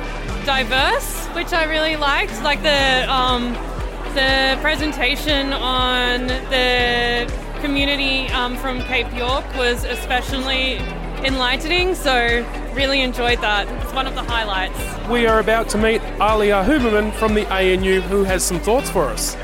diverse, 0.45 1.25
which 1.27 1.53
I 1.53 1.63
really 1.63 1.95
liked. 1.95 2.43
Like 2.43 2.61
the 2.61 3.09
um, 3.09 3.53
the 4.13 4.57
presentation 4.61 5.53
on 5.53 6.27
the 6.27 7.33
community 7.61 8.27
um, 8.33 8.57
from 8.57 8.81
Cape 8.81 9.11
York 9.15 9.45
was 9.55 9.85
especially 9.85 10.79
enlightening. 11.25 11.95
So 11.95 12.45
really 12.73 13.01
enjoyed 13.01 13.39
that. 13.41 13.67
It's 13.83 13.93
one 13.93 14.07
of 14.07 14.15
the 14.15 14.23
highlights. 14.23 14.77
We 15.09 15.27
are 15.27 15.39
about 15.39 15.69
to 15.69 15.77
meet 15.77 16.01
Alia 16.21 16.63
Huberman 16.63 17.13
from 17.13 17.33
the 17.33 17.45
ANU, 17.53 18.01
who 18.01 18.23
has 18.23 18.43
some 18.43 18.59
thoughts 18.59 18.89
for 18.89 19.05
us. 19.05 19.35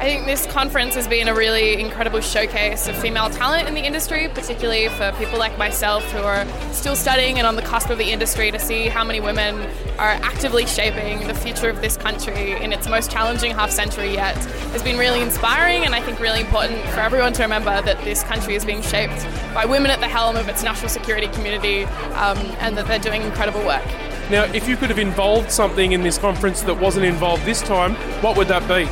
I 0.00 0.04
think 0.04 0.24
this 0.24 0.46
conference 0.46 0.94
has 0.94 1.06
been 1.06 1.28
a 1.28 1.34
really 1.34 1.78
incredible 1.78 2.22
showcase 2.22 2.88
of 2.88 2.96
female 2.96 3.28
talent 3.28 3.68
in 3.68 3.74
the 3.74 3.82
industry, 3.82 4.30
particularly 4.32 4.88
for 4.88 5.12
people 5.18 5.38
like 5.38 5.58
myself 5.58 6.02
who 6.10 6.20
are 6.20 6.46
still 6.72 6.96
studying 6.96 7.36
and 7.36 7.46
on 7.46 7.54
the 7.54 7.60
cusp 7.60 7.90
of 7.90 7.98
the 7.98 8.10
industry 8.10 8.50
to 8.50 8.58
see 8.58 8.86
how 8.86 9.04
many 9.04 9.20
women 9.20 9.56
are 9.98 10.08
actively 10.08 10.64
shaping 10.64 11.28
the 11.28 11.34
future 11.34 11.68
of 11.68 11.82
this 11.82 11.98
country 11.98 12.52
in 12.52 12.72
its 12.72 12.88
most 12.88 13.10
challenging 13.10 13.52
half 13.52 13.70
century 13.70 14.14
yet 14.14 14.36
has 14.72 14.82
been 14.82 14.96
really 14.96 15.20
inspiring 15.20 15.84
and 15.84 15.94
I 15.94 16.00
think 16.00 16.18
really 16.18 16.40
important 16.40 16.80
for 16.86 17.00
everyone 17.00 17.34
to 17.34 17.42
remember 17.42 17.82
that 17.82 18.02
this 18.02 18.22
country 18.22 18.54
is 18.54 18.64
being 18.64 18.80
shaped 18.80 19.22
by 19.52 19.66
women 19.66 19.90
at 19.90 20.00
the 20.00 20.08
helm 20.08 20.34
of 20.36 20.48
its 20.48 20.62
national 20.62 20.88
security 20.88 21.26
community 21.26 21.84
um, 22.14 22.38
and 22.60 22.74
that 22.78 22.86
they're 22.86 22.98
doing 22.98 23.20
incredible 23.20 23.62
work. 23.66 23.84
Now, 24.30 24.44
if 24.54 24.66
you 24.66 24.78
could 24.78 24.88
have 24.88 24.98
involved 24.98 25.50
something 25.52 25.92
in 25.92 26.02
this 26.02 26.16
conference 26.16 26.62
that 26.62 26.80
wasn't 26.80 27.04
involved 27.04 27.44
this 27.44 27.60
time, 27.60 27.96
what 28.22 28.38
would 28.38 28.48
that 28.48 28.66
be? 28.66 28.88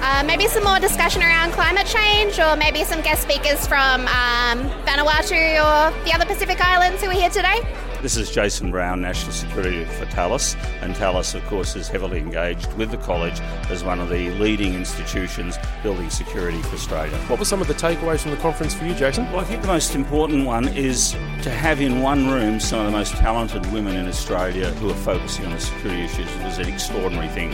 Uh, 0.00 0.22
maybe 0.24 0.46
some 0.46 0.62
more 0.62 0.78
discussion 0.78 1.22
around 1.22 1.50
climate 1.50 1.86
change, 1.86 2.38
or 2.38 2.54
maybe 2.56 2.84
some 2.84 3.00
guest 3.02 3.22
speakers 3.22 3.66
from 3.66 4.02
um, 4.02 4.70
Vanuatu 4.86 5.58
or 5.58 6.04
the 6.04 6.12
other 6.14 6.24
Pacific 6.24 6.60
Islands 6.60 7.02
who 7.02 7.10
are 7.10 7.12
here 7.12 7.30
today. 7.30 7.66
This 8.00 8.16
is 8.16 8.30
Jason 8.30 8.70
Brown, 8.70 9.00
National 9.00 9.32
Security 9.32 9.84
for 9.84 10.06
Thales, 10.06 10.54
and 10.82 10.96
Thales, 10.96 11.34
of 11.34 11.44
course, 11.46 11.74
is 11.74 11.88
heavily 11.88 12.18
engaged 12.18 12.72
with 12.74 12.92
the 12.92 12.96
college 12.98 13.40
as 13.70 13.82
one 13.82 13.98
of 13.98 14.08
the 14.08 14.30
leading 14.34 14.74
institutions 14.74 15.58
building 15.82 16.08
security 16.10 16.62
for 16.62 16.76
Australia. 16.76 17.16
What 17.26 17.40
were 17.40 17.44
some 17.44 17.60
of 17.60 17.66
the 17.66 17.74
takeaways 17.74 18.20
from 18.20 18.30
the 18.30 18.36
conference 18.36 18.72
for 18.74 18.84
you, 18.84 18.94
Jason? 18.94 19.24
Well, 19.32 19.40
I 19.40 19.44
think 19.44 19.62
the 19.62 19.66
most 19.66 19.96
important 19.96 20.46
one 20.46 20.68
is 20.68 21.10
to 21.42 21.50
have 21.50 21.80
in 21.80 22.02
one 22.02 22.28
room 22.28 22.60
some 22.60 22.78
of 22.78 22.86
the 22.86 22.96
most 22.96 23.14
talented 23.14 23.66
women 23.72 23.96
in 23.96 24.06
Australia 24.06 24.70
who 24.74 24.90
are 24.90 24.94
focusing 24.94 25.46
on 25.46 25.54
the 25.54 25.60
security 25.60 26.02
issues. 26.02 26.30
It 26.36 26.44
was 26.44 26.58
an 26.58 26.68
extraordinary 26.68 27.28
thing 27.30 27.50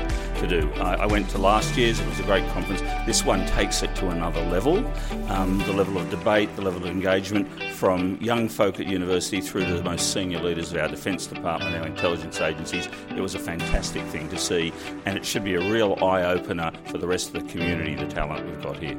to 0.48 0.60
do. 0.60 0.72
I, 0.74 0.94
I 0.94 1.06
went 1.06 1.28
to 1.30 1.38
last 1.38 1.76
year's, 1.76 2.00
it 2.00 2.06
was 2.06 2.20
a 2.20 2.24
great 2.24 2.46
conference. 2.50 2.80
This 3.06 3.24
one 3.24 3.46
takes 3.46 3.82
it 3.82 3.94
to 3.96 4.08
another 4.08 4.42
level 4.46 4.84
um, 5.28 5.58
the 5.60 5.72
level 5.72 5.98
of 5.98 6.08
debate, 6.10 6.54
the 6.56 6.62
level 6.62 6.82
of 6.82 6.86
engagement 6.86 7.48
from 7.72 8.16
young 8.20 8.48
folk 8.48 8.78
at 8.80 8.86
university 8.86 9.40
through 9.40 9.64
to 9.64 9.74
the 9.74 9.82
most 9.82 10.12
senior 10.12 10.40
leaders 10.40 10.72
of 10.72 10.78
our 10.78 10.88
Defence 10.88 11.26
Department, 11.26 11.74
our 11.76 11.86
intelligence 11.86 12.40
agencies. 12.40 12.88
It 13.10 13.20
was 13.20 13.34
a 13.34 13.38
fantastic 13.38 14.02
thing 14.04 14.28
to 14.28 14.38
see, 14.38 14.72
and 15.06 15.16
it 15.16 15.24
should 15.24 15.44
be 15.44 15.54
a 15.54 15.72
real 15.72 15.98
eye 16.02 16.22
opener 16.24 16.72
for 16.86 16.98
the 16.98 17.06
rest 17.06 17.34
of 17.34 17.42
the 17.42 17.50
community, 17.50 17.94
the 17.94 18.06
talent 18.06 18.46
we've 18.46 18.62
got 18.62 18.76
here. 18.76 18.98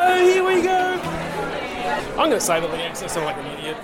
Oh, 0.00 0.24
here 0.24 0.44
we 0.44 0.62
go! 0.62 1.00
I'm 2.12 2.28
going 2.28 2.30
to 2.32 2.40
say 2.40 2.60
that 2.60 2.70
the 2.70 3.04
I 3.04 3.06
sound 3.06 3.26
like 3.26 3.36
an 3.36 3.46
idiot. 3.58 3.76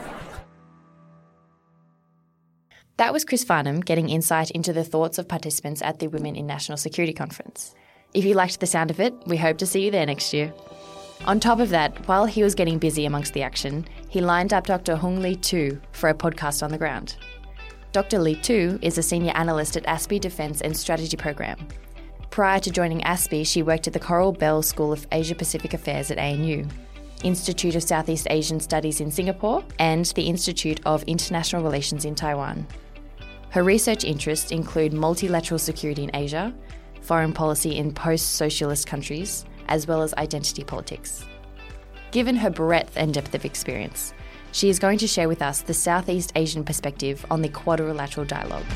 That 2.96 3.12
was 3.12 3.24
Chris 3.24 3.42
Farnham 3.42 3.80
getting 3.80 4.08
insight 4.08 4.52
into 4.52 4.72
the 4.72 4.84
thoughts 4.84 5.18
of 5.18 5.26
participants 5.26 5.82
at 5.82 5.98
the 5.98 6.06
Women 6.06 6.36
in 6.36 6.46
National 6.46 6.78
Security 6.78 7.12
Conference. 7.12 7.74
If 8.14 8.24
you 8.24 8.34
liked 8.34 8.60
the 8.60 8.68
sound 8.68 8.92
of 8.92 9.00
it, 9.00 9.12
we 9.26 9.36
hope 9.36 9.58
to 9.58 9.66
see 9.66 9.84
you 9.84 9.90
there 9.90 10.06
next 10.06 10.32
year. 10.32 10.54
On 11.24 11.40
top 11.40 11.58
of 11.58 11.70
that, 11.70 12.06
while 12.06 12.24
he 12.24 12.44
was 12.44 12.54
getting 12.54 12.78
busy 12.78 13.04
amongst 13.04 13.32
the 13.34 13.42
action, 13.42 13.84
he 14.08 14.20
lined 14.20 14.52
up 14.52 14.68
Dr. 14.68 14.94
Huong 14.94 15.20
Le 15.20 15.34
Thu 15.34 15.80
for 15.90 16.08
a 16.08 16.14
podcast 16.14 16.62
on 16.62 16.70
the 16.70 16.78
ground. 16.78 17.16
Dr. 17.90 18.20
Le 18.20 18.36
Thu 18.36 18.78
is 18.80 18.96
a 18.96 19.02
senior 19.02 19.32
analyst 19.34 19.76
at 19.76 19.86
ASPI 19.86 20.20
Defence 20.20 20.60
and 20.60 20.76
Strategy 20.76 21.16
Program. 21.16 21.66
Prior 22.30 22.60
to 22.60 22.70
joining 22.70 23.00
ASPI, 23.00 23.44
she 23.44 23.64
worked 23.64 23.88
at 23.88 23.92
the 23.92 23.98
Coral 23.98 24.30
Bell 24.30 24.62
School 24.62 24.92
of 24.92 25.04
Asia 25.10 25.34
Pacific 25.34 25.74
Affairs 25.74 26.12
at 26.12 26.18
ANU, 26.18 26.64
Institute 27.24 27.74
of 27.74 27.82
Southeast 27.82 28.28
Asian 28.30 28.60
Studies 28.60 29.00
in 29.00 29.10
Singapore, 29.10 29.64
and 29.80 30.06
the 30.14 30.28
Institute 30.28 30.80
of 30.86 31.02
International 31.04 31.64
Relations 31.64 32.04
in 32.04 32.14
Taiwan. 32.14 32.64
Her 33.54 33.62
research 33.62 34.02
interests 34.02 34.50
include 34.50 34.92
multilateral 34.92 35.60
security 35.60 36.02
in 36.02 36.10
Asia, 36.12 36.52
foreign 37.02 37.32
policy 37.32 37.76
in 37.76 37.94
post 37.94 38.32
socialist 38.32 38.88
countries, 38.88 39.44
as 39.68 39.86
well 39.86 40.02
as 40.02 40.12
identity 40.14 40.64
politics. 40.64 41.24
Given 42.10 42.34
her 42.34 42.50
breadth 42.50 42.96
and 42.96 43.14
depth 43.14 43.32
of 43.32 43.44
experience, 43.44 44.12
she 44.50 44.68
is 44.68 44.80
going 44.80 44.98
to 44.98 45.06
share 45.06 45.28
with 45.28 45.40
us 45.40 45.60
the 45.60 45.72
Southeast 45.72 46.32
Asian 46.34 46.64
perspective 46.64 47.24
on 47.30 47.42
the 47.42 47.48
quadrilateral 47.48 48.26
dialogue. 48.26 48.66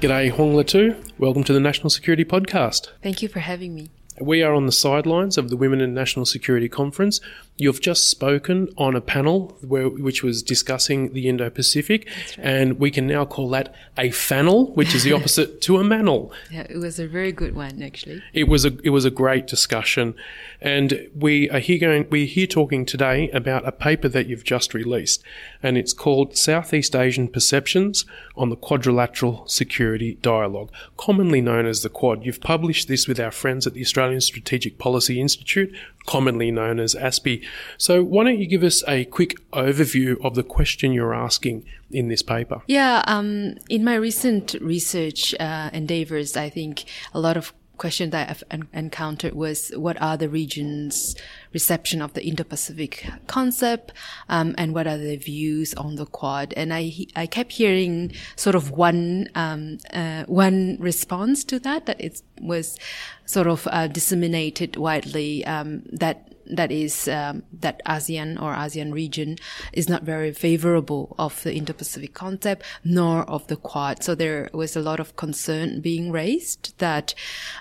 G'day, 0.00 0.30
Huong 0.30 0.54
Le 0.54 0.62
Thu. 0.62 0.94
Welcome 1.18 1.42
to 1.42 1.52
the 1.52 1.58
National 1.58 1.90
Security 1.90 2.24
Podcast. 2.24 2.90
Thank 3.02 3.22
you 3.22 3.28
for 3.28 3.40
having 3.40 3.74
me. 3.74 3.90
We 4.20 4.42
are 4.44 4.54
on 4.54 4.66
the 4.66 4.72
sidelines 4.72 5.36
of 5.36 5.50
the 5.50 5.56
Women 5.56 5.80
in 5.80 5.92
National 5.92 6.24
Security 6.24 6.68
Conference, 6.68 7.20
You've 7.58 7.80
just 7.80 8.10
spoken 8.10 8.68
on 8.76 8.94
a 8.94 9.00
panel 9.00 9.56
where, 9.66 9.88
which 9.88 10.22
was 10.22 10.42
discussing 10.42 11.14
the 11.14 11.26
Indo 11.28 11.48
Pacific, 11.48 12.06
right. 12.06 12.38
and 12.38 12.78
we 12.78 12.90
can 12.90 13.06
now 13.06 13.24
call 13.24 13.48
that 13.50 13.74
a 13.96 14.10
fanel, 14.10 14.74
which 14.74 14.94
is 14.94 15.04
the 15.04 15.12
opposite 15.14 15.62
to 15.62 15.78
a 15.78 15.82
manel. 15.82 16.30
Yeah, 16.50 16.66
it 16.68 16.76
was 16.76 16.98
a 16.98 17.06
very 17.06 17.32
good 17.32 17.54
one, 17.54 17.82
actually. 17.82 18.22
It 18.34 18.48
was 18.48 18.64
a 18.66 18.76
it 18.84 18.90
was 18.90 19.06
a 19.06 19.10
great 19.10 19.46
discussion, 19.46 20.14
and 20.60 21.08
we 21.14 21.48
are 21.48 21.58
here 21.58 21.78
going. 21.78 22.06
We're 22.10 22.26
here 22.26 22.46
talking 22.46 22.84
today 22.84 23.30
about 23.30 23.66
a 23.66 23.72
paper 23.72 24.08
that 24.08 24.26
you've 24.26 24.44
just 24.44 24.74
released, 24.74 25.22
and 25.62 25.78
it's 25.78 25.94
called 25.94 26.36
Southeast 26.36 26.94
Asian 26.94 27.28
Perceptions 27.28 28.04
on 28.36 28.50
the 28.50 28.56
Quadrilateral 28.56 29.48
Security 29.48 30.18
Dialogue, 30.20 30.70
commonly 30.98 31.40
known 31.40 31.64
as 31.64 31.82
the 31.82 31.88
Quad. 31.88 32.24
You've 32.24 32.40
published 32.40 32.86
this 32.86 33.08
with 33.08 33.18
our 33.18 33.30
friends 33.30 33.66
at 33.66 33.72
the 33.72 33.80
Australian 33.80 34.20
Strategic 34.20 34.78
Policy 34.78 35.20
Institute, 35.20 35.74
commonly 36.04 36.50
known 36.50 36.78
as 36.80 36.94
ASPI. 36.94 37.45
So, 37.78 38.02
why 38.02 38.24
don't 38.24 38.38
you 38.38 38.46
give 38.46 38.62
us 38.62 38.82
a 38.88 39.04
quick 39.06 39.36
overview 39.52 40.22
of 40.24 40.34
the 40.34 40.42
question 40.42 40.92
you're 40.92 41.14
asking 41.14 41.64
in 41.90 42.08
this 42.08 42.22
paper? 42.22 42.62
Yeah, 42.66 43.02
um, 43.06 43.56
in 43.68 43.84
my 43.84 43.94
recent 43.94 44.54
research 44.60 45.34
uh, 45.38 45.70
endeavors, 45.72 46.36
I 46.36 46.50
think 46.50 46.84
a 47.12 47.20
lot 47.20 47.36
of 47.36 47.52
question 47.76 48.10
that 48.10 48.30
I've 48.30 48.44
en- 48.50 48.68
encountered 48.72 49.34
was 49.34 49.70
what 49.76 50.00
are 50.00 50.16
the 50.16 50.28
region's 50.28 51.14
reception 51.52 52.02
of 52.02 52.14
the 52.14 52.24
Indo-Pacific 52.24 53.06
concept, 53.26 53.92
um, 54.28 54.54
and 54.58 54.74
what 54.74 54.86
are 54.86 54.98
their 54.98 55.16
views 55.16 55.74
on 55.74 55.96
the 55.96 56.06
Quad? 56.06 56.54
And 56.56 56.72
I 56.72 56.92
I 57.14 57.26
kept 57.26 57.52
hearing 57.52 58.12
sort 58.36 58.54
of 58.56 58.70
one 58.70 59.28
um, 59.34 59.78
uh, 59.92 60.24
one 60.24 60.76
response 60.80 61.44
to 61.44 61.58
that 61.60 61.86
that 61.86 62.00
it 62.00 62.22
was 62.40 62.78
sort 63.26 63.46
of 63.46 63.68
uh, 63.70 63.86
disseminated 63.88 64.76
widely 64.76 65.44
um, 65.44 65.82
that 65.92 66.32
that 66.50 66.70
is 66.70 67.08
um, 67.08 67.42
that 67.52 67.80
ASEAN 67.86 68.40
or 68.40 68.54
ASEAN 68.54 68.92
region 68.92 69.36
is 69.72 69.88
not 69.88 70.02
very 70.02 70.32
favorable 70.32 71.14
of 71.18 71.42
the 71.42 71.54
Indo-Pacific 71.54 72.14
concept 72.14 72.64
nor 72.84 73.22
of 73.28 73.46
the 73.48 73.56
Quad. 73.56 74.02
So 74.02 74.14
there 74.14 74.48
was 74.52 74.76
a 74.76 74.80
lot 74.80 75.00
of 75.00 75.16
concern 75.16 75.80
being 75.80 76.12
raised 76.12 76.78
that 76.78 77.14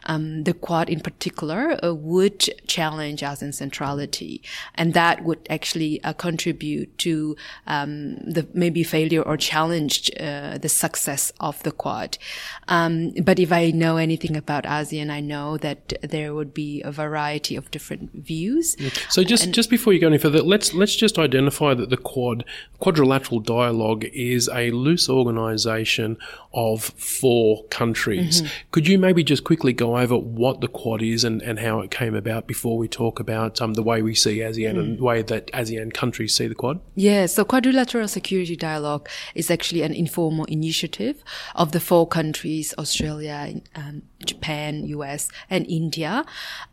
um, 0.05 0.43
the 0.43 0.53
Quad 0.53 0.89
in 0.89 0.99
particular 0.99 1.83
uh, 1.83 1.93
would 1.93 2.39
challenge 2.67 3.21
ASEAN 3.21 3.53
centrality, 3.53 4.41
and 4.75 4.93
that 4.93 5.23
would 5.23 5.45
actually 5.49 6.03
uh, 6.03 6.13
contribute 6.13 6.97
to 6.99 7.35
um, 7.67 8.15
the 8.17 8.47
maybe 8.53 8.83
failure 8.83 9.21
or 9.21 9.37
challenge 9.37 10.11
uh, 10.19 10.57
the 10.57 10.69
success 10.69 11.31
of 11.39 11.61
the 11.63 11.71
Quad. 11.71 12.17
Um, 12.67 13.11
but 13.23 13.39
if 13.39 13.51
I 13.51 13.71
know 13.71 13.97
anything 13.97 14.35
about 14.37 14.65
ASEAN, 14.65 15.09
I 15.09 15.19
know 15.19 15.54
that 15.57 15.93
there 16.01 16.33
would 16.33 16.53
be 16.53 16.81
a 16.83 16.91
variety 16.91 17.55
of 17.55 17.71
different 17.71 18.11
views 18.13 18.75
so 19.09 19.23
just 19.23 19.45
and 19.45 19.53
just 19.53 19.69
before 19.69 19.93
you 19.93 19.99
go 19.99 20.07
any 20.07 20.17
further, 20.17 20.41
let's 20.41 20.73
let's 20.73 20.95
just 20.95 21.17
identify 21.17 21.73
that 21.73 21.89
the 21.89 21.97
Quad 21.97 22.45
Quadrilateral 22.79 23.39
Dialogue 23.39 24.05
is 24.13 24.49
a 24.53 24.71
loose 24.71 25.09
organisation 25.09 26.17
of 26.53 26.83
four 26.83 27.65
countries. 27.65 28.41
Mm-hmm. 28.41 28.53
Could 28.71 28.87
you 28.87 28.97
maybe 28.97 29.23
just 29.23 29.43
quickly 29.43 29.73
go 29.73 29.97
over 29.97 30.17
what 30.17 30.61
the 30.61 30.67
Quad 30.67 31.01
is 31.01 31.23
and, 31.23 31.41
and 31.41 31.59
how 31.59 31.81
it 31.81 31.91
came 31.91 32.15
about 32.15 32.47
before 32.47 32.77
we 32.77 32.87
talk 32.87 33.19
about 33.19 33.61
um, 33.61 33.73
the 33.73 33.83
way 33.83 34.01
we 34.01 34.15
see 34.15 34.37
ASEAN 34.37 34.75
mm. 34.75 34.79
and 34.79 34.99
the 34.99 35.03
way 35.03 35.21
that 35.21 35.47
ASEAN 35.51 35.93
countries 35.93 36.35
see 36.35 36.47
the 36.47 36.55
Quad? 36.55 36.79
Yeah, 36.95 37.25
so 37.25 37.43
Quadrilateral 37.43 38.07
Security 38.07 38.55
Dialogue 38.55 39.09
is 39.33 39.51
actually 39.51 39.81
an 39.81 39.93
informal 39.93 40.45
initiative 40.45 41.23
of 41.55 41.71
the 41.71 41.79
four 41.79 42.07
countries, 42.07 42.73
Australia, 42.77 43.61
um, 43.75 44.03
Japan, 44.25 44.85
US, 44.87 45.29
and 45.49 45.65
India, 45.67 46.25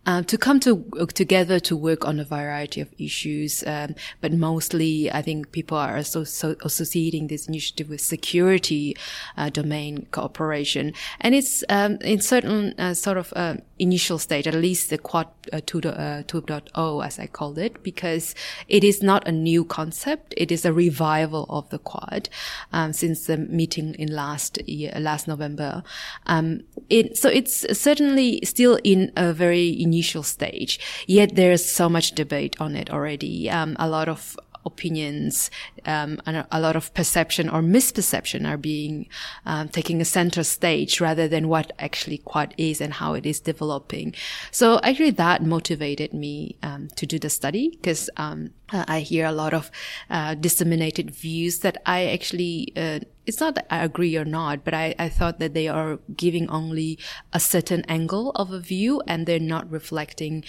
uh, 0.07 0.23
to 0.23 0.39
come 0.39 0.61
to, 0.61 0.85
uh, 0.99 1.07
together 1.07 1.61
to 1.61 1.77
work 1.77 2.05
on 2.05 2.19
a 2.19 2.25
variety 2.25 2.81
of 2.81 2.89
issues. 2.99 3.63
Um, 3.67 3.95
but 4.21 4.33
mostly, 4.33 5.11
I 5.11 5.23
think 5.23 5.53
people 5.53 5.79
are 5.79 5.97
also 5.97 6.25
so 6.25 6.57
associating 6.63 7.29
this 7.29 7.49
initiative 7.49 7.89
with 7.89 8.01
security 8.01 8.97
uh, 9.37 9.51
domain 9.51 10.07
cooperation. 10.11 10.93
And 11.21 11.35
it's 11.35 11.65
um, 11.69 11.97
in 12.03 12.21
certain 12.21 12.75
uh, 12.79 12.95
sort 12.95 13.19
of 13.19 13.33
uh, 13.37 13.57
initial 13.79 14.19
stage, 14.19 14.47
at 14.47 14.55
least 14.55 14.91
the 14.91 14.99
Quad 14.99 15.29
uh, 15.53 15.59
2.0, 15.59 17.07
as 17.07 17.19
I 17.19 17.27
called 17.27 17.59
it, 17.59 17.83
because 17.83 18.35
it 18.69 18.85
is 18.85 19.03
not 19.03 19.27
a 19.27 19.33
new 19.33 19.65
concept. 19.65 20.35
It 20.37 20.51
is 20.53 20.65
a 20.65 20.73
revival 20.73 21.47
of 21.49 21.69
the 21.71 21.79
Quad 21.79 22.29
um, 22.73 22.93
since 22.93 23.27
the 23.27 23.37
meeting 23.37 23.95
in 23.95 24.15
last 24.15 24.61
year, 24.69 24.93
last 24.99 25.29
November. 25.29 25.83
Um, 26.27 26.63
it, 26.89 27.17
so 27.17 27.29
it's 27.43 27.67
certainly 27.77 28.41
still 28.45 28.79
in 28.85 29.11
a 29.17 29.33
very 29.33 29.69
initial 29.83 30.23
stage, 30.23 30.79
yet 31.09 31.35
there's 31.35 31.65
so 31.65 31.89
much 31.89 32.13
debate 32.13 32.55
on 32.61 32.77
it 32.77 32.89
already. 32.91 33.51
Um, 33.51 33.75
a 33.81 33.89
lot 33.89 34.09
of 34.09 34.37
opinions 34.65 35.51
um, 35.87 36.21
and 36.25 36.47
a 36.53 36.61
lot 36.61 36.77
of 36.77 36.95
perception 36.95 37.49
or 37.49 37.61
misperception 37.63 38.49
are 38.49 38.57
being 38.57 39.09
um, 39.45 39.69
taking 39.69 40.01
a 40.01 40.05
center 40.05 40.45
stage 40.45 41.01
rather 41.01 41.27
than 41.27 41.49
what 41.49 41.73
actually 41.81 42.19
Quad 42.19 42.55
is 42.57 42.81
and 42.81 42.93
how 42.95 43.15
it 43.15 43.27
is 43.27 43.41
developing. 43.41 44.15
So 44.53 44.79
actually, 44.85 45.11
that 45.13 45.43
motivated 45.43 46.15
me 46.15 46.57
um, 46.63 46.89
to 46.95 47.07
do 47.07 47.19
the 47.19 47.31
study 47.31 47.71
because 47.71 48.09
um, 48.73 48.85
I 48.89 49.01
hear 49.01 49.27
a 49.27 49.33
lot 49.33 49.55
of 49.55 49.71
uh, 50.11 50.35
disseminated 50.35 51.11
views 51.11 51.61
that 51.61 51.81
I 51.87 52.07
actually 52.07 52.73
uh, 52.77 53.01
it's 53.27 53.41
not 53.41 53.55
that 53.55 53.67
I 53.71 53.85
agree 53.85 54.17
or 54.17 54.25
not, 54.25 54.65
but 54.65 54.75
I, 54.75 54.95
I 54.99 55.09
thought 55.09 55.39
that 55.39 55.55
they 55.55 55.69
are 55.69 56.01
giving 56.17 56.49
only 56.51 56.99
a 57.33 57.39
certain 57.39 57.85
angle 57.89 58.31
of 58.31 58.51
a 58.51 58.59
view 58.59 59.01
and 59.07 59.27
they're 59.27 59.39
not 59.39 59.71
reflecting 59.71 60.45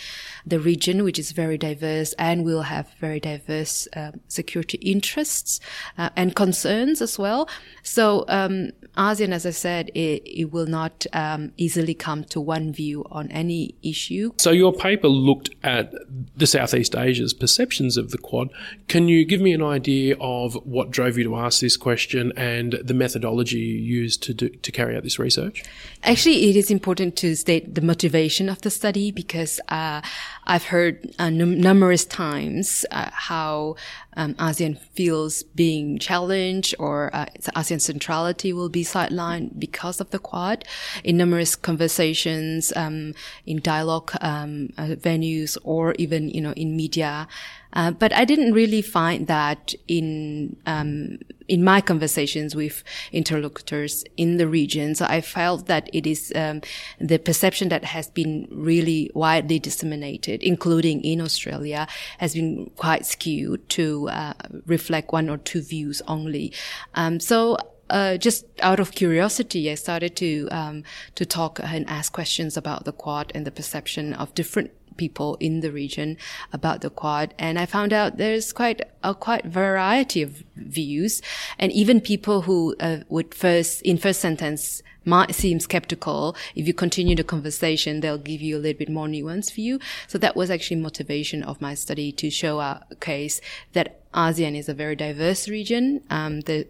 the 0.46 0.60
region, 0.60 1.04
which 1.04 1.20
is 1.20 1.32
very 1.32 1.58
diverse 1.58 2.14
and 2.14 2.44
will 2.44 2.64
have 2.64 2.90
very 3.00 3.20
diverse 3.20 3.88
uh, 3.96 4.12
security 4.28 4.78
interests 4.80 5.60
uh, 5.98 6.10
and 6.16 6.36
concerns 6.36 7.02
as 7.02 7.20
well. 7.20 7.48
So 7.84 8.26
um, 8.28 8.72
ASEAN, 8.98 9.32
as 9.32 9.46
I 9.46 9.52
said, 9.52 9.90
it, 9.96 10.22
it 10.26 10.52
will 10.52 10.68
not 10.68 11.06
um, 11.14 11.52
easily 11.58 11.94
come 11.94 12.24
to 12.26 12.40
one 12.40 12.72
view 12.72 13.06
on 13.10 13.30
any 13.32 13.76
issue. 13.82 14.32
So 14.38 14.52
your 14.52 14.74
paper 14.74 15.08
looked 15.08 15.50
at 15.64 15.94
the 16.36 16.46
Southeast 16.46 16.96
Asia's 16.96 17.34
perceptions 17.34 17.98
of 17.98 18.12
the 18.12 18.18
Quad. 18.18 18.50
Can 18.88 19.08
you 19.08 19.26
give 19.26 19.42
me 19.42 19.54
an 19.54 19.64
idea 19.64 20.16
of 20.20 20.54
what 20.66 20.92
drove 20.92 21.18
you 21.18 21.24
to 21.24 21.36
ask 21.36 21.60
this 21.60 21.78
question 21.78 22.32
and 22.38 22.74
the 22.84 22.94
methodology 22.94 23.58
you 23.60 23.80
used 23.80 24.22
to 24.24 24.34
do, 24.34 24.50
to 24.50 24.72
carry 24.72 24.96
out 24.96 25.04
this 25.04 25.18
research? 25.18 25.64
Actually, 26.04 26.50
it 26.50 26.56
is 26.56 26.70
important 26.70 27.16
to 27.16 27.36
state 27.36 27.76
the 27.76 27.82
motivation 27.82 28.50
of 28.50 28.62
the 28.62 28.70
study 28.70 29.12
because 29.12 29.60
uh, 29.70 30.02
I've 30.46 30.66
heard 30.66 31.14
uh, 31.18 31.30
num- 31.30 31.60
numerous 31.60 32.06
times 32.06 32.86
uh, 32.92 33.10
how 33.12 33.76
um, 34.16 34.34
ASEAN 34.36 34.78
feels 34.94 35.44
being 35.44 36.00
challenged 36.00 36.76
or 36.80 37.10
uh, 37.14 37.26
ASEAN 37.56 37.82
centrality 37.82 38.54
will 38.54 38.70
be 38.70 38.84
sidelined 38.84 39.60
because 39.60 40.00
of 40.00 40.10
the 40.12 40.20
Quad. 40.20 40.66
In 41.04 41.18
numerous 41.18 41.56
conversations, 41.56 42.74
um, 42.76 43.14
in 43.46 43.60
dialogue 43.60 44.12
um, 44.22 44.70
uh, 44.78 44.96
venues, 44.96 45.58
or 45.64 45.94
even 45.98 46.30
you 46.30 46.42
know 46.42 46.54
in 46.54 46.76
media. 46.76 47.28
Uh, 47.74 47.92
but 47.92 48.14
I 48.14 48.26
didn't 48.26 48.54
really 48.54 48.82
find 48.82 49.28
that 49.28 49.74
in 49.88 50.56
um, 50.66 51.20
in 51.48 51.64
my 51.64 51.82
conversations 51.82 52.56
with 52.56 52.84
interlocutors 53.12 54.04
in 54.16 54.38
the 54.38 54.48
region. 54.48 54.96
So 54.96 55.06
I 55.10 55.22
felt 55.22 55.68
that 55.68 55.90
it 55.94 56.08
is 56.08 56.32
um, 56.36 56.62
the 57.00 57.18
perception 57.18 57.70
that 57.70 57.84
has 57.84 58.10
been 58.10 58.48
really 58.50 59.12
widely 59.14 59.60
disseminated, 59.60 60.42
including 60.42 61.04
in 61.04 61.20
Australia, 61.22 61.88
has 62.20 62.34
been 62.34 62.72
quite 62.78 63.06
skewed 63.06 63.68
to 63.70 64.10
uh, 64.10 64.34
reflect 64.66 65.12
one 65.12 65.30
or 65.30 65.38
two 65.38 65.62
views 65.62 66.02
only. 66.08 66.54
Um, 66.96 67.20
so 67.20 67.58
uh, 67.90 68.18
just 68.18 68.46
out 68.62 68.80
of 68.80 68.92
curiosity, 68.92 69.70
I 69.70 69.76
started 69.76 70.16
to 70.18 70.48
um, 70.52 70.84
to 71.16 71.26
talk 71.26 71.60
and 71.62 71.88
ask 71.90 72.14
questions 72.14 72.58
about 72.58 72.86
the 72.86 72.94
Quad 72.94 73.32
and 73.36 73.46
the 73.46 73.52
perception 73.52 74.14
of 74.14 74.34
different 74.34 74.72
people 74.98 75.38
in 75.40 75.60
the 75.62 75.72
region 75.72 76.18
about 76.52 76.82
the 76.82 76.90
Quad, 76.90 77.34
and 77.38 77.60
I 77.60 77.66
found 77.66 77.94
out 77.94 78.18
there's 78.18 78.54
quite 78.54 78.82
a 79.04 79.14
quite 79.14 79.46
variety 79.46 80.22
of 80.22 80.44
views, 80.56 81.22
and 81.60 81.72
even 81.72 82.02
people 82.02 82.42
who 82.42 82.76
uh, 82.80 83.00
would 83.10 83.34
first 83.34 83.82
in 83.82 83.98
first 83.98 84.22
sentence 84.22 84.82
might 85.06 85.36
seem 85.36 85.60
skeptical. 85.60 86.36
If 86.56 86.68
you 86.68 86.74
continue 86.74 87.16
the 87.16 87.24
conversation, 87.24 88.00
they'll 88.00 88.18
give 88.18 88.42
you 88.42 88.58
a 88.58 88.60
little 88.60 88.80
bit 88.80 88.90
more 88.90 89.08
nuanced 89.08 89.54
view. 89.54 89.80
So 90.08 90.18
that 90.20 90.36
was 90.36 90.50
actually 90.50 90.78
motivation 90.78 91.44
of 91.44 91.62
my 91.62 91.74
study 91.74 92.12
to 92.14 92.30
show 92.30 92.60
a 92.60 92.86
case 93.00 93.42
that 93.74 94.00
ASEAN 94.14 94.56
is 94.56 94.70
a 94.70 94.74
very 94.74 94.96
diverse 94.96 95.50
region. 95.50 96.02
Um, 96.10 96.42
the 96.42 96.68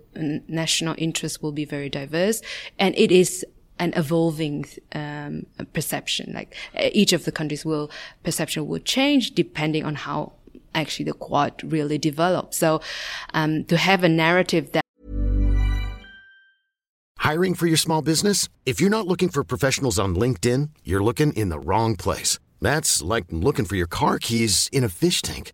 national 0.47 0.95
interest 0.97 1.43
will 1.43 1.51
be 1.51 1.65
very 1.65 1.89
diverse, 1.89 2.41
and 2.79 2.95
it 2.97 3.11
is 3.11 3.45
an 3.79 3.93
evolving 3.95 4.65
um, 4.93 5.45
perception. 5.73 6.31
Like 6.33 6.55
each 6.79 7.13
of 7.13 7.25
the 7.25 7.31
countries 7.31 7.65
will 7.65 7.89
perception 8.23 8.67
will 8.67 8.79
change 8.79 9.31
depending 9.31 9.83
on 9.85 9.95
how 9.95 10.33
actually 10.75 11.05
the 11.05 11.13
Quad 11.13 11.61
really 11.63 11.97
develops. 11.97 12.57
So 12.57 12.81
um, 13.33 13.65
to 13.65 13.77
have 13.77 14.03
a 14.03 14.09
narrative 14.09 14.71
that 14.71 14.83
Hiring 17.17 17.53
for 17.53 17.67
your 17.67 17.77
small 17.77 18.01
business? 18.01 18.49
If 18.65 18.81
you're 18.81 18.89
not 18.89 19.07
looking 19.07 19.29
for 19.29 19.45
professionals 19.45 19.97
on 19.97 20.13
LinkedIn, 20.13 20.71
you're 20.83 21.01
looking 21.01 21.31
in 21.31 21.47
the 21.47 21.57
wrong 21.57 21.95
place. 21.95 22.37
That's 22.59 23.01
like 23.01 23.23
looking 23.29 23.63
for 23.63 23.77
your 23.77 23.87
car 23.87 24.19
keys 24.19 24.69
in 24.73 24.83
a 24.83 24.89
fish 24.89 25.21
tank. 25.21 25.53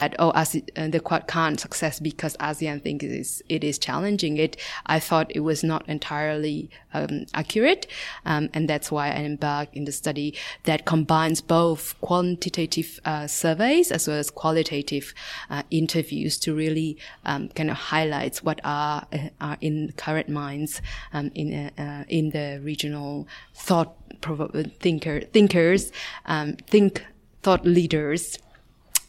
At, 0.00 0.16
oh, 0.18 0.30
uh, 0.30 0.44
the 0.88 0.98
Quad 0.98 1.28
can't 1.28 1.60
success 1.60 2.00
because 2.00 2.36
ASEAN 2.38 2.82
thinks 2.82 3.04
it 3.04 3.12
is, 3.12 3.42
it 3.48 3.62
is 3.62 3.78
challenging 3.78 4.38
it. 4.38 4.56
I 4.86 4.98
thought 4.98 5.30
it 5.32 5.40
was 5.40 5.62
not 5.62 5.88
entirely 5.88 6.68
um, 6.92 7.26
accurate, 7.32 7.86
um, 8.26 8.48
and 8.52 8.68
that's 8.68 8.90
why 8.90 9.10
I 9.10 9.18
embarked 9.18 9.76
in 9.76 9.84
the 9.84 9.92
study 9.92 10.34
that 10.64 10.84
combines 10.84 11.40
both 11.40 11.94
quantitative 12.00 12.98
uh, 13.04 13.28
surveys 13.28 13.92
as 13.92 14.08
well 14.08 14.18
as 14.18 14.32
qualitative 14.32 15.14
uh, 15.48 15.62
interviews 15.70 16.38
to 16.38 16.56
really 16.56 16.98
um, 17.24 17.50
kind 17.50 17.70
of 17.70 17.76
highlight 17.76 18.38
what 18.38 18.60
are, 18.64 19.06
uh, 19.12 19.28
are 19.40 19.58
in 19.60 19.92
current 19.96 20.28
minds 20.28 20.82
um, 21.12 21.30
in 21.36 21.70
uh, 21.78 21.80
uh, 21.80 22.04
in 22.08 22.30
the 22.30 22.60
regional 22.64 23.28
thought 23.54 23.94
thinker 24.80 25.20
thinkers 25.20 25.92
um, 26.26 26.56
think 26.66 27.04
thought 27.42 27.64
leaders 27.64 28.38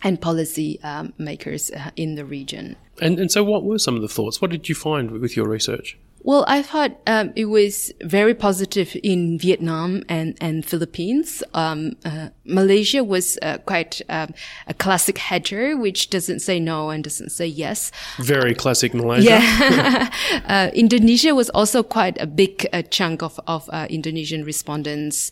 and 0.05 0.21
policy 0.21 0.79
um, 0.83 1.13
makers 1.17 1.71
uh, 1.71 1.89
in 1.95 2.13
the 2.13 2.23
region. 2.23 2.77
And, 3.01 3.19
and 3.19 3.29
so, 3.29 3.43
what 3.43 3.63
were 3.63 3.79
some 3.79 3.95
of 3.95 4.01
the 4.01 4.07
thoughts? 4.07 4.39
What 4.39 4.51
did 4.51 4.69
you 4.69 4.75
find 4.75 5.11
with 5.11 5.35
your 5.35 5.49
research? 5.49 5.97
Well, 6.21 6.43
I 6.47 6.63
thought 6.63 6.99
um, 7.05 7.33
it 7.35 7.45
was 7.45 7.93
very 8.01 8.33
positive 8.33 8.97
in 9.03 9.37
Vietnam 9.37 10.01
and, 10.09 10.35
and 10.41 10.65
Philippines. 10.65 11.43
Um, 11.53 11.97
uh, 12.03 12.29
Malaysia 12.45 13.03
was 13.03 13.37
uh, 13.43 13.59
quite 13.59 14.01
um, 14.09 14.33
a 14.65 14.73
classic 14.73 15.19
hedger, 15.19 15.77
which 15.77 16.09
doesn't 16.09 16.39
say 16.39 16.59
no 16.59 16.89
and 16.89 17.03
doesn't 17.03 17.29
say 17.29 17.45
yes. 17.45 17.91
Very 18.17 18.55
classic 18.55 18.95
Malaysia. 18.95 19.29
Yeah. 19.29 20.09
uh, 20.47 20.71
Indonesia 20.73 21.35
was 21.35 21.51
also 21.51 21.83
quite 21.83 22.19
a 22.19 22.25
big 22.25 22.67
uh, 22.73 22.81
chunk 22.81 23.21
of, 23.21 23.39
of 23.45 23.69
uh, 23.71 23.85
Indonesian 23.91 24.43
respondents. 24.43 25.29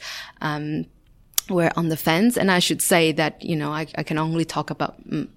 Were 1.49 1.71
on 1.75 1.89
the 1.89 1.97
fence. 1.97 2.37
And 2.37 2.49
I 2.49 2.59
should 2.59 2.81
say 2.81 3.11
that, 3.11 3.43
you 3.43 3.57
know, 3.57 3.71
I, 3.71 3.85
I 3.95 4.03
can 4.03 4.17
only 4.17 4.45
talk 4.45 4.69
about 4.69 4.95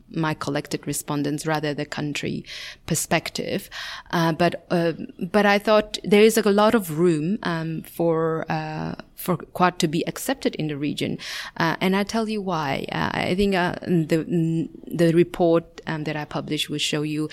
my 0.08 0.34
collected 0.34 0.86
respondents 0.86 1.46
rather 1.46 1.74
the 1.74 1.84
country 1.84 2.44
perspective. 2.86 3.68
Uh, 4.12 4.32
but, 4.32 4.66
uh, 4.70 4.92
but 5.18 5.46
I 5.46 5.58
thought 5.58 5.98
there 6.04 6.22
is 6.22 6.38
a 6.38 6.48
lot 6.48 6.76
of 6.76 6.98
room, 6.98 7.38
um, 7.42 7.82
for, 7.82 8.46
uh, 8.48 8.94
for 9.16 9.36
Quad 9.36 9.80
to 9.80 9.88
be 9.88 10.06
accepted 10.06 10.54
in 10.54 10.68
the 10.68 10.76
region. 10.76 11.18
Uh, 11.56 11.74
and 11.80 11.96
I 11.96 12.04
tell 12.04 12.28
you 12.28 12.40
why. 12.40 12.86
Uh, 12.92 13.10
I 13.12 13.34
think, 13.34 13.56
uh, 13.56 13.74
the, 13.82 14.68
the 14.86 15.12
report, 15.12 15.80
um, 15.88 16.04
that 16.04 16.16
I 16.16 16.24
published 16.24 16.70
will 16.70 16.78
show 16.78 17.02
you, 17.02 17.28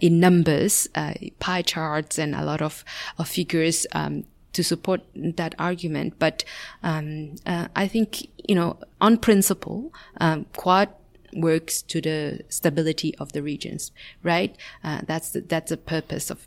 in 0.00 0.18
numbers, 0.18 0.88
pie 1.40 1.62
charts 1.62 2.18
and 2.18 2.34
a 2.34 2.44
lot 2.44 2.62
of, 2.62 2.84
of 3.18 3.28
figures, 3.28 3.86
um, 3.92 4.24
to 4.54 4.64
support 4.64 5.02
that 5.14 5.54
argument. 5.58 6.14
But 6.18 6.44
um, 6.82 7.36
uh, 7.46 7.68
I 7.76 7.86
think 7.86 8.28
you 8.48 8.54
know, 8.54 8.78
on 9.00 9.18
principle, 9.18 9.92
um, 10.20 10.46
Quad 10.56 10.90
works 11.32 11.82
to 11.82 12.00
the 12.00 12.40
stability 12.48 13.14
of 13.16 13.32
the 13.32 13.42
regions, 13.42 13.90
right? 14.22 14.56
Uh, 14.82 15.00
that's 15.06 15.30
the, 15.30 15.40
that's 15.40 15.70
the 15.70 15.76
purpose 15.76 16.30
of 16.30 16.46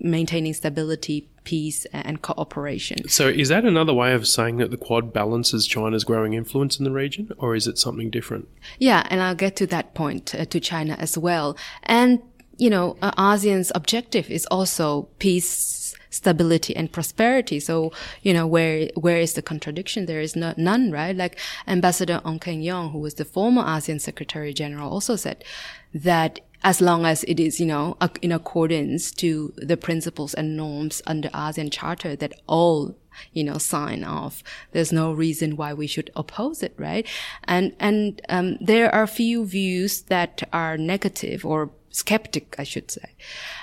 maintaining 0.00 0.54
stability, 0.54 1.28
peace, 1.44 1.84
and 1.92 2.22
cooperation. 2.22 3.08
So, 3.08 3.28
is 3.28 3.48
that 3.50 3.64
another 3.64 3.94
way 3.94 4.12
of 4.14 4.26
saying 4.26 4.56
that 4.56 4.70
the 4.70 4.76
Quad 4.76 5.12
balances 5.12 5.66
China's 5.66 6.04
growing 6.04 6.34
influence 6.34 6.78
in 6.78 6.84
the 6.84 6.90
region, 6.90 7.30
or 7.38 7.54
is 7.54 7.66
it 7.66 7.78
something 7.78 8.10
different? 8.10 8.48
Yeah, 8.78 9.06
and 9.10 9.22
I'll 9.22 9.34
get 9.34 9.56
to 9.56 9.66
that 9.68 9.94
point 9.94 10.34
uh, 10.34 10.46
to 10.46 10.58
China 10.58 10.96
as 10.98 11.16
well. 11.16 11.56
And 11.84 12.20
you 12.56 12.70
know, 12.70 12.96
uh, 13.02 13.10
ASEAN's 13.12 13.72
objective 13.74 14.30
is 14.30 14.46
also 14.46 15.08
peace 15.18 15.83
stability 16.14 16.74
and 16.74 16.92
prosperity. 16.92 17.60
So, 17.60 17.92
you 18.22 18.32
know, 18.32 18.46
where, 18.46 18.88
where 18.94 19.18
is 19.18 19.34
the 19.34 19.42
contradiction? 19.42 20.06
There 20.06 20.20
is 20.20 20.36
no, 20.36 20.54
none, 20.56 20.90
right? 20.90 21.16
Like 21.16 21.38
Ambassador 21.66 22.20
Ong 22.24 22.38
Keng 22.38 22.62
Yong, 22.62 22.90
who 22.90 22.98
was 22.98 23.14
the 23.14 23.24
former 23.24 23.62
ASEAN 23.62 24.00
Secretary 24.00 24.52
General, 24.52 24.90
also 24.90 25.16
said 25.16 25.44
that 25.92 26.40
as 26.62 26.80
long 26.80 27.04
as 27.04 27.24
it 27.24 27.38
is, 27.38 27.60
you 27.60 27.66
know, 27.66 27.96
in 28.22 28.32
accordance 28.32 29.10
to 29.12 29.52
the 29.56 29.76
principles 29.76 30.32
and 30.32 30.56
norms 30.56 31.02
under 31.06 31.28
ASEAN 31.30 31.70
Charter 31.70 32.16
that 32.16 32.32
all 32.46 32.96
you 33.32 33.44
know, 33.44 33.58
sign 33.58 34.04
off. 34.04 34.42
There's 34.72 34.92
no 34.92 35.12
reason 35.12 35.56
why 35.56 35.72
we 35.72 35.86
should 35.86 36.10
oppose 36.16 36.62
it, 36.62 36.74
right? 36.76 37.06
And 37.44 37.74
and 37.78 38.20
um, 38.28 38.56
there 38.60 38.92
are 38.94 39.06
few 39.06 39.44
views 39.46 40.02
that 40.02 40.42
are 40.52 40.76
negative 40.76 41.44
or 41.44 41.70
skeptic, 41.94 42.56
I 42.58 42.64
should 42.64 42.90
say, 42.90 43.14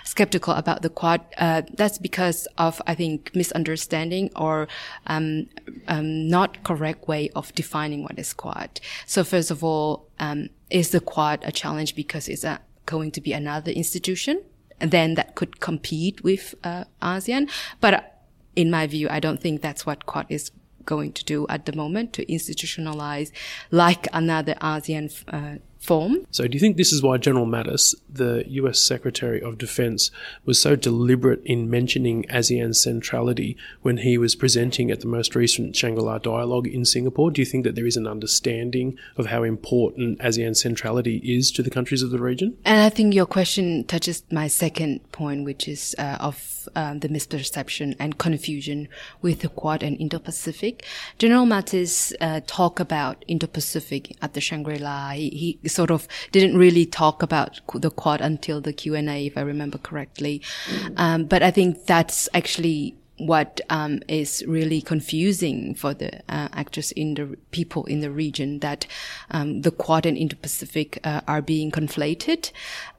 skeptical 0.05 0.53
about 0.53 0.81
the 0.81 0.89
quad. 0.89 1.19
Uh, 1.37 1.63
that's 1.73 1.97
because 1.97 2.47
of, 2.57 2.81
I 2.87 2.95
think, 2.95 3.31
misunderstanding 3.35 4.31
or 4.35 4.69
um, 5.05 5.47
um, 5.89 6.29
not 6.29 6.63
correct 6.63 7.09
way 7.09 7.29
of 7.35 7.53
defining 7.53 8.03
what 8.03 8.17
is 8.17 8.33
quad. 8.33 8.79
So 9.05 9.25
first 9.25 9.51
of 9.51 9.63
all, 9.63 10.07
um, 10.19 10.49
is 10.69 10.91
the 10.91 11.01
quad 11.01 11.41
a 11.43 11.51
challenge 11.51 11.93
because 11.93 12.29
it's 12.29 12.45
a, 12.45 12.61
going 12.85 13.11
to 13.11 13.21
be 13.21 13.33
another 13.33 13.71
institution? 13.71 14.41
Then 14.79 15.15
that 15.15 15.35
could 15.35 15.59
compete 15.59 16.23
with 16.23 16.55
uh, 16.63 16.85
ASEAN. 17.01 17.49
But 17.81 18.25
in 18.55 18.71
my 18.71 18.87
view, 18.87 19.09
I 19.09 19.19
don't 19.19 19.41
think 19.41 19.61
that's 19.61 19.85
what 19.85 20.05
Quad 20.05 20.25
is 20.29 20.51
going 20.85 21.13
to 21.13 21.23
do 21.25 21.45
at 21.47 21.65
the 21.65 21.75
moment 21.75 22.13
to 22.13 22.25
institutionalize 22.25 23.31
like 23.69 24.07
another 24.13 24.55
ASEAN 24.55 25.11
uh, 25.27 25.59
form. 25.81 26.27
So, 26.29 26.47
do 26.47 26.53
you 26.53 26.59
think 26.59 26.77
this 26.77 26.93
is 26.93 27.01
why 27.01 27.17
General 27.17 27.47
Mattis, 27.47 27.95
the 28.07 28.45
US 28.47 28.79
Secretary 28.79 29.41
of 29.41 29.57
Defense, 29.57 30.11
was 30.45 30.61
so 30.61 30.75
deliberate 30.75 31.41
in 31.43 31.69
mentioning 31.69 32.23
ASEAN's 32.29 32.81
centrality 32.81 33.57
when 33.81 33.97
he 33.97 34.17
was 34.17 34.35
presenting 34.35 34.91
at 34.91 35.01
the 35.01 35.07
most 35.07 35.35
recent 35.35 35.75
Shangri 35.75 36.03
La 36.03 36.19
dialogue 36.19 36.67
in 36.67 36.85
Singapore? 36.85 37.31
Do 37.31 37.41
you 37.41 37.45
think 37.45 37.63
that 37.63 37.75
there 37.75 37.87
is 37.87 37.97
an 37.97 38.07
understanding 38.07 38.97
of 39.17 39.25
how 39.25 39.41
important 39.43 40.19
ASEAN 40.19 40.55
centrality 40.55 41.17
is 41.17 41.51
to 41.51 41.63
the 41.63 41.71
countries 41.71 42.03
of 42.03 42.11
the 42.11 42.19
region? 42.19 42.55
And 42.63 42.81
I 42.81 42.89
think 42.89 43.15
your 43.15 43.25
question 43.25 43.83
touches 43.85 44.23
my 44.31 44.47
second 44.47 45.11
point, 45.11 45.45
which 45.45 45.67
is 45.67 45.95
uh, 45.97 46.17
of 46.19 46.61
um, 46.76 47.00
the 47.00 47.10
misperception 47.10 47.95
and 48.00 48.17
confusion 48.17 48.88
with 49.21 49.41
the 49.41 49.50
Quad 49.50 49.84
and 49.84 50.00
Indo-Pacific. 50.00 50.86
General 51.17 51.45
Mattis 51.45 52.13
uh, 52.21 52.41
talked 52.47 52.80
about 52.80 53.24
Indo-Pacific 53.28 54.15
at 54.21 54.34
the 54.34 54.41
Shangri-La. 54.41 55.12
He, 55.12 55.60
he 55.62 55.69
sort 55.69 55.91
of 55.91 56.08
didn't 56.32 56.58
really 56.58 56.86
talk 56.86 57.24
about 57.24 57.62
the 57.74 57.91
quad 57.91 58.21
until 58.21 58.62
the 58.62 58.74
Q 58.74 58.95
and 58.95 59.10
A, 59.10 59.26
if 59.26 59.38
I 59.38 59.41
remember 59.41 59.78
correctly. 59.78 60.41
Um, 60.97 61.26
but 61.26 61.43
I 61.43 61.52
think 61.52 61.86
that's 61.86 62.28
actually 62.34 62.95
what 63.17 63.62
um, 63.69 64.00
is 64.08 64.43
really 64.47 64.82
confusing 64.82 65.76
for 65.76 65.93
the 65.93 66.17
uh, 66.28 66.50
actors 66.54 66.91
in 66.93 67.13
the 67.13 67.38
people 67.52 67.86
in 67.86 68.00
the 68.00 68.10
region 68.10 68.60
that 68.60 68.88
um, 69.30 69.62
the 69.62 69.71
Quad 69.71 70.06
and 70.06 70.17
Indo-Pacific 70.17 71.00
uh, 71.04 71.21
are 71.28 71.41
being 71.41 71.71
conflated. 71.71 72.52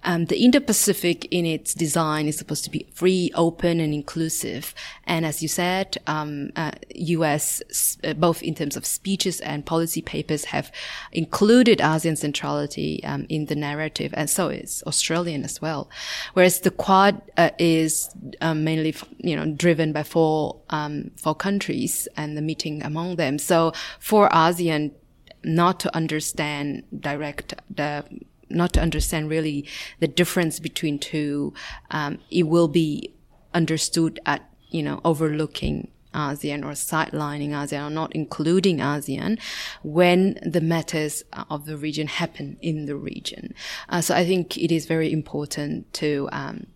Um, 0.05 0.27
the 0.27 0.39
Indo-Pacific 0.43 1.27
in 1.31 1.47
its 1.47 1.75
design 1.75 2.27
is 2.27 2.37
supposed 2.37 2.65
to 2.65 2.71
be 2.71 2.87
free, 2.93 3.31
open, 3.35 3.81
and 3.81 3.95
inclusive. 3.95 4.75
And 5.05 5.25
as 5.25 5.43
you 5.43 5.49
said, 5.49 5.99
um, 6.07 6.51
uh, 6.57 6.73
U.S. 6.95 7.99
Uh, 8.03 8.15
both 8.15 8.43
in 8.43 8.55
terms 8.55 8.77
of 8.77 8.85
speeches 8.85 9.41
and 9.41 9.65
policy 9.65 10.03
papers 10.03 10.45
have 10.47 10.73
included 11.13 11.79
ASEAN 11.79 12.19
centrality 12.19 13.03
um, 13.05 13.27
in 13.29 13.47
the 13.47 13.55
narrative, 13.55 14.13
and 14.17 14.29
so 14.29 14.49
is 14.49 14.83
Australian 14.87 15.45
as 15.45 15.63
well. 15.63 15.89
Whereas 16.35 16.61
the 16.61 16.71
Quad 16.71 17.23
uh, 17.37 17.51
is 17.59 18.11
um, 18.41 18.65
mainly, 18.65 18.95
you 19.19 19.37
know, 19.37 19.53
driven 19.53 19.93
by 19.93 20.03
four 20.03 20.61
um, 20.71 21.11
four 21.17 21.35
countries 21.35 22.09
and 22.17 22.37
the 22.37 22.43
meeting 22.43 22.83
among 22.83 23.17
them. 23.17 23.39
So 23.39 23.73
for 23.99 24.29
ASEAN 24.31 24.93
not 25.45 25.81
to 25.81 25.95
understand 25.95 26.85
direct 27.01 27.55
the 27.69 28.05
not 28.53 28.73
to 28.75 28.81
understand 28.81 29.29
really 29.29 29.67
the 30.01 30.09
difference 30.09 30.61
between 30.61 30.99
two, 30.99 31.53
um, 31.91 32.19
it 32.31 32.45
will 32.45 32.69
be 32.69 33.15
understood 33.55 34.21
at, 34.27 34.49
you 34.71 34.83
know, 34.83 35.01
overlooking 35.05 35.89
ASEAN 36.15 36.63
or 36.63 36.73
sidelining 36.73 37.51
ASEAN 37.51 37.87
or 37.87 37.91
not 37.91 38.13
including 38.15 38.79
ASEAN 38.79 39.39
when 39.83 40.39
the 40.43 40.61
matters 40.61 41.23
of 41.49 41.65
the 41.67 41.77
region 41.77 42.07
happen 42.07 42.59
in 42.61 42.87
the 42.87 42.97
region. 42.97 43.55
Uh, 43.89 44.01
so 44.01 44.15
I 44.15 44.25
think 44.27 44.57
it 44.57 44.71
is 44.71 44.87
very 44.87 45.13
important 45.13 45.93
to, 45.95 46.29
um, 46.33 46.67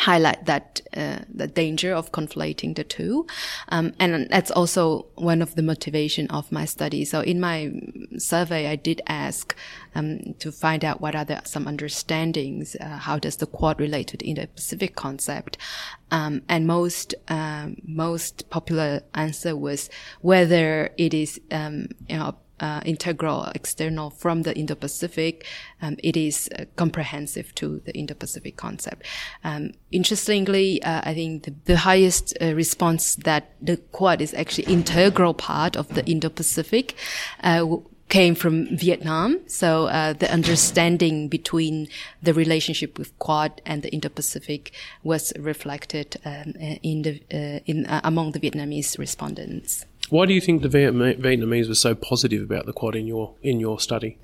highlight 0.00 0.46
that 0.46 0.80
uh, 0.96 1.18
the 1.32 1.46
danger 1.46 1.92
of 1.92 2.10
conflating 2.10 2.74
the 2.74 2.84
two. 2.84 3.26
Um, 3.68 3.92
and 3.98 4.28
that's 4.30 4.50
also 4.50 5.06
one 5.14 5.42
of 5.42 5.54
the 5.54 5.62
motivation 5.62 6.26
of 6.28 6.50
my 6.50 6.64
study. 6.64 7.04
So 7.04 7.20
in 7.20 7.38
my 7.38 7.72
survey 8.18 8.66
i 8.66 8.76
did 8.76 9.00
ask 9.06 9.54
um, 9.94 10.34
to 10.38 10.50
find 10.50 10.84
out 10.84 11.00
what 11.00 11.14
are 11.14 11.24
the, 11.24 11.42
some 11.44 11.66
understandings 11.66 12.76
uh, 12.80 12.98
how 12.98 13.18
does 13.18 13.36
the 13.36 13.46
quad 13.46 13.80
relate 13.80 14.08
to 14.08 14.16
the 14.16 14.26
indo-pacific 14.26 14.94
concept? 14.94 15.56
Um, 16.10 16.42
and 16.48 16.66
most 16.66 17.14
um, 17.28 17.76
most 17.84 18.50
popular 18.50 19.02
answer 19.14 19.54
was 19.56 19.90
whether 20.20 20.90
it 20.96 21.14
is 21.14 21.40
um, 21.50 21.88
you 22.08 22.18
know 22.18 22.36
uh, 22.60 22.80
integral 22.84 23.44
external 23.54 24.10
from 24.10 24.42
the 24.42 24.56
Indo-Pacific, 24.56 25.46
um, 25.82 25.96
it 26.02 26.16
is 26.16 26.48
uh, 26.58 26.64
comprehensive 26.76 27.54
to 27.56 27.80
the 27.84 27.92
Indo-Pacific 27.96 28.56
concept. 28.56 29.06
Um, 29.44 29.72
interestingly, 29.90 30.82
uh, 30.82 31.02
I 31.04 31.14
think 31.14 31.44
the, 31.44 31.54
the 31.64 31.76
highest 31.78 32.36
uh, 32.40 32.54
response 32.54 33.16
that 33.16 33.52
the 33.60 33.76
Quad 33.76 34.20
is 34.20 34.34
actually 34.34 34.72
integral 34.72 35.34
part 35.34 35.76
of 35.76 35.88
the 35.88 36.04
Indo-Pacific 36.06 36.94
uh, 37.42 37.66
came 38.10 38.34
from 38.34 38.76
Vietnam. 38.76 39.40
So 39.46 39.86
uh, 39.86 40.12
the 40.12 40.30
understanding 40.30 41.28
between 41.28 41.88
the 42.22 42.34
relationship 42.34 42.98
with 42.98 43.16
Quad 43.18 43.62
and 43.64 43.82
the 43.82 43.90
Indo-Pacific 43.90 44.72
was 45.02 45.32
reflected 45.38 46.16
um, 46.24 46.52
in 46.82 47.02
the 47.02 47.22
uh, 47.32 47.60
in 47.64 47.86
uh, 47.86 48.00
among 48.04 48.32
the 48.32 48.40
Vietnamese 48.40 48.98
respondents. 48.98 49.86
Why 50.10 50.26
do 50.26 50.34
you 50.34 50.40
think 50.40 50.62
the 50.62 50.68
Vietnamese 50.68 51.68
were 51.68 51.74
so 51.74 51.94
positive 51.94 52.42
about 52.42 52.66
the 52.66 52.72
Quad 52.72 52.96
in 52.96 53.06
your 53.06 53.34
in 53.42 53.60
your 53.60 53.78
study? 53.78 54.18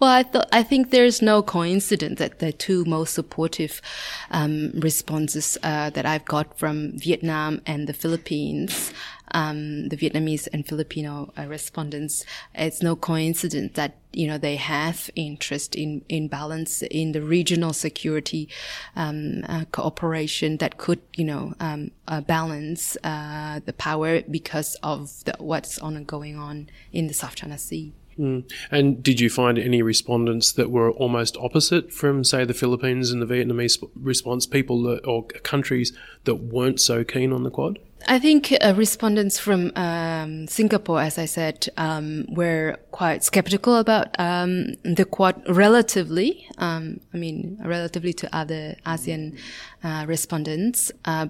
Well, 0.00 0.10
I 0.10 0.22
thought 0.22 0.48
I 0.50 0.62
think 0.62 0.90
there's 0.90 1.20
no 1.20 1.42
coincidence 1.42 2.18
that 2.18 2.38
the 2.38 2.52
two 2.52 2.84
most 2.86 3.14
supportive 3.14 3.82
um, 4.30 4.72
responses 4.74 5.58
uh, 5.62 5.90
that 5.90 6.06
I've 6.06 6.24
got 6.24 6.58
from 6.58 6.98
Vietnam 6.98 7.60
and 7.66 7.86
the 7.86 7.92
Philippines 7.92 8.92
um, 9.32 9.88
the 9.88 9.96
Vietnamese 9.96 10.48
and 10.52 10.66
Filipino 10.66 11.32
uh, 11.38 11.46
respondents, 11.46 12.24
it's 12.54 12.82
no 12.82 12.96
coincidence 12.96 13.72
that 13.74 13.96
you 14.12 14.26
know 14.26 14.38
they 14.38 14.56
have 14.56 15.10
interest 15.14 15.74
in 15.74 16.04
in 16.08 16.28
balance 16.28 16.82
in 16.82 17.12
the 17.12 17.20
regional 17.20 17.72
security 17.72 18.48
um, 18.94 19.44
uh, 19.48 19.64
cooperation 19.72 20.56
that 20.58 20.78
could 20.78 21.00
you 21.16 21.24
know 21.24 21.54
um, 21.60 21.90
uh, 22.08 22.20
balance 22.20 22.96
uh, 23.04 23.60
the 23.64 23.72
power 23.72 24.22
because 24.22 24.74
of 24.82 25.24
the, 25.24 25.34
what's 25.38 25.78
on 25.78 26.02
going 26.04 26.38
on 26.38 26.68
in 26.92 27.06
the 27.08 27.14
South 27.14 27.34
China 27.34 27.58
Sea. 27.58 27.92
Mm. 28.18 28.50
And 28.70 29.02
did 29.02 29.20
you 29.20 29.28
find 29.28 29.58
any 29.58 29.82
respondents 29.82 30.52
that 30.52 30.70
were 30.70 30.90
almost 30.90 31.36
opposite 31.36 31.92
from, 31.92 32.24
say, 32.24 32.44
the 32.44 32.54
Philippines 32.54 33.10
and 33.10 33.20
the 33.20 33.26
Vietnamese 33.26 33.86
response? 33.94 34.46
People 34.46 34.98
or 35.04 35.24
countries 35.24 35.92
that 36.24 36.36
weren't 36.36 36.80
so 36.80 37.04
keen 37.04 37.32
on 37.32 37.42
the 37.42 37.50
Quad? 37.50 37.78
I 38.08 38.18
think 38.18 38.52
uh, 38.52 38.74
respondents 38.76 39.38
from 39.38 39.72
um, 39.74 40.46
Singapore, 40.46 41.00
as 41.00 41.18
I 41.18 41.24
said, 41.24 41.68
um, 41.76 42.26
were 42.28 42.76
quite 42.90 43.24
skeptical 43.24 43.76
about 43.76 44.08
um, 44.18 44.74
the 44.84 45.04
Quad 45.04 45.42
relatively. 45.48 46.46
Um, 46.58 47.00
I 47.12 47.16
mean, 47.16 47.58
relatively 47.64 48.12
to 48.14 48.36
other 48.36 48.76
ASEAN 48.84 49.38
uh, 49.82 50.04
respondents. 50.06 50.92
Uh, 51.04 51.28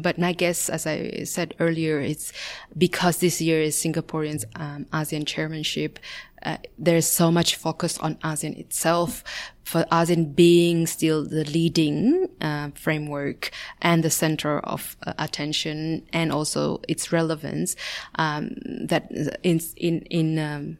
but 0.00 0.20
I 0.22 0.32
guess, 0.32 0.68
as 0.68 0.86
I 0.86 1.24
said 1.24 1.54
earlier, 1.60 2.00
it's 2.00 2.32
because 2.76 3.18
this 3.18 3.40
year 3.40 3.60
is 3.60 3.76
Singaporeans 3.76 4.44
um, 4.54 4.86
ASEAN 4.92 5.26
chairmanship. 5.26 5.98
Uh, 6.42 6.58
there's 6.78 7.06
so 7.06 7.30
much 7.30 7.56
focus 7.56 7.98
on 7.98 8.16
ASEAN 8.16 8.58
itself, 8.58 9.24
for 9.64 9.84
ASEAN 9.90 10.34
being 10.36 10.86
still 10.86 11.24
the 11.24 11.44
leading 11.44 12.28
uh, 12.40 12.70
framework 12.74 13.50
and 13.82 14.04
the 14.04 14.10
center 14.10 14.60
of 14.60 14.96
uh, 15.04 15.12
attention, 15.18 16.06
and 16.12 16.30
also 16.30 16.80
its 16.88 17.12
relevance 17.12 17.74
um, 18.16 18.50
that 18.64 19.10
in 19.42 19.60
in 19.76 20.00
in 20.02 20.38
um, 20.38 20.78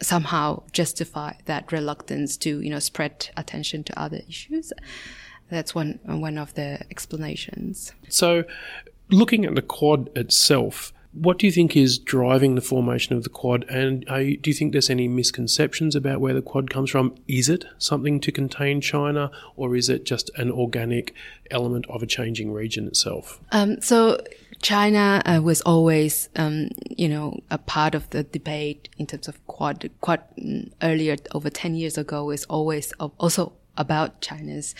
somehow 0.00 0.62
justify 0.72 1.34
that 1.44 1.70
reluctance 1.72 2.36
to 2.38 2.60
you 2.60 2.70
know 2.70 2.78
spread 2.78 3.28
attention 3.36 3.84
to 3.84 3.98
other 4.00 4.20
issues. 4.28 4.72
That's 5.50 5.74
one 5.74 5.98
one 6.04 6.38
of 6.38 6.54
the 6.54 6.80
explanations. 6.90 7.92
So, 8.08 8.44
looking 9.10 9.44
at 9.44 9.54
the 9.54 9.62
Quad 9.62 10.10
itself, 10.16 10.92
what 11.12 11.38
do 11.38 11.46
you 11.46 11.52
think 11.52 11.76
is 11.76 11.98
driving 11.98 12.56
the 12.56 12.60
formation 12.60 13.16
of 13.16 13.22
the 13.22 13.30
Quad? 13.30 13.64
And 13.68 14.04
you, 14.10 14.36
do 14.36 14.50
you 14.50 14.54
think 14.54 14.72
there's 14.72 14.90
any 14.90 15.08
misconceptions 15.08 15.96
about 15.96 16.20
where 16.20 16.34
the 16.34 16.42
Quad 16.42 16.68
comes 16.68 16.90
from? 16.90 17.14
Is 17.26 17.48
it 17.48 17.64
something 17.78 18.20
to 18.20 18.32
contain 18.32 18.80
China, 18.80 19.30
or 19.56 19.74
is 19.74 19.88
it 19.88 20.04
just 20.04 20.30
an 20.36 20.50
organic 20.50 21.14
element 21.50 21.86
of 21.88 22.02
a 22.02 22.06
changing 22.06 22.52
region 22.52 22.86
itself? 22.86 23.40
Um, 23.52 23.80
so. 23.80 24.20
China 24.62 25.22
uh, 25.26 25.38
was 25.42 25.60
always, 25.60 26.30
um, 26.36 26.70
you 26.88 27.10
know, 27.10 27.38
a 27.50 27.58
part 27.58 27.94
of 27.94 28.08
the 28.08 28.22
debate 28.24 28.88
in 28.96 29.06
terms 29.06 29.28
of 29.28 29.46
Quad. 29.46 29.90
Quad 30.00 30.22
mm, 30.38 30.72
earlier, 30.82 31.16
over 31.34 31.50
10 31.50 31.74
years 31.74 31.98
ago, 31.98 32.24
was 32.24 32.46
always 32.46 32.90
also 33.18 33.52
about 33.76 34.20
China's 34.20 34.74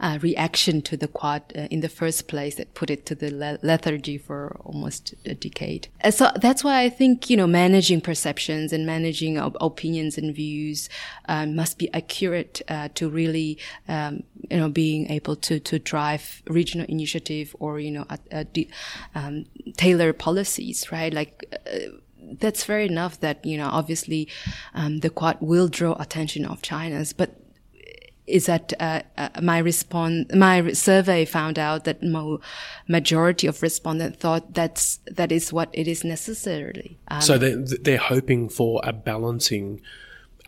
uh, 0.00 0.18
reaction 0.22 0.82
to 0.82 0.96
the 0.96 1.08
Quad 1.08 1.42
uh, 1.56 1.62
in 1.70 1.80
the 1.80 1.88
first 1.88 2.28
place 2.28 2.54
that 2.56 2.74
put 2.74 2.90
it 2.90 3.06
to 3.06 3.14
the 3.14 3.30
le- 3.30 3.58
lethargy 3.62 4.18
for 4.18 4.56
almost 4.60 5.14
a 5.24 5.34
decade. 5.34 5.88
Uh, 6.02 6.10
so 6.10 6.30
that's 6.36 6.64
why 6.64 6.82
I 6.82 6.88
think, 6.88 7.30
you 7.30 7.36
know, 7.36 7.46
managing 7.46 8.00
perceptions 8.00 8.72
and 8.72 8.86
managing 8.86 9.38
op- 9.38 9.56
opinions 9.60 10.16
and 10.16 10.34
views 10.34 10.88
uh, 11.28 11.46
must 11.46 11.78
be 11.78 11.92
accurate 11.92 12.62
uh, 12.68 12.88
to 12.94 13.08
really, 13.08 13.58
um, 13.88 14.22
you 14.50 14.56
know, 14.56 14.68
being 14.68 15.10
able 15.10 15.36
to, 15.36 15.60
to 15.60 15.78
drive 15.78 16.42
regional 16.46 16.86
initiative 16.88 17.54
or, 17.58 17.78
you 17.78 17.90
know, 17.90 18.06
um, 19.14 19.44
tailor 19.76 20.12
policies, 20.12 20.90
right? 20.90 21.12
Like, 21.12 21.44
uh, 21.66 21.90
that's 22.38 22.64
fair 22.64 22.80
enough 22.80 23.18
that 23.20 23.44
you 23.44 23.56
know 23.56 23.68
obviously 23.72 24.28
um, 24.74 24.98
the 25.00 25.10
quad 25.10 25.36
will 25.40 25.68
draw 25.68 25.94
attention 25.98 26.44
of 26.44 26.62
China's, 26.62 27.12
but 27.12 27.39
is 28.30 28.46
that 28.46 28.72
uh, 28.80 29.02
uh, 29.16 29.28
my 29.42 29.58
response, 29.58 30.32
my 30.34 30.72
survey 30.72 31.24
found 31.24 31.58
out 31.58 31.84
that 31.84 32.02
mo- 32.02 32.40
majority 32.88 33.46
of 33.46 33.62
respondents 33.62 34.18
thought 34.18 34.54
that's 34.54 35.00
that 35.06 35.32
is 35.32 35.52
what 35.52 35.68
it 35.72 35.88
is 35.88 36.04
necessarily. 36.04 36.98
Um, 37.08 37.20
so 37.20 37.38
they 37.38 37.54
they're 37.54 37.98
hoping 37.98 38.48
for 38.48 38.80
a 38.84 38.92
balancing 38.92 39.80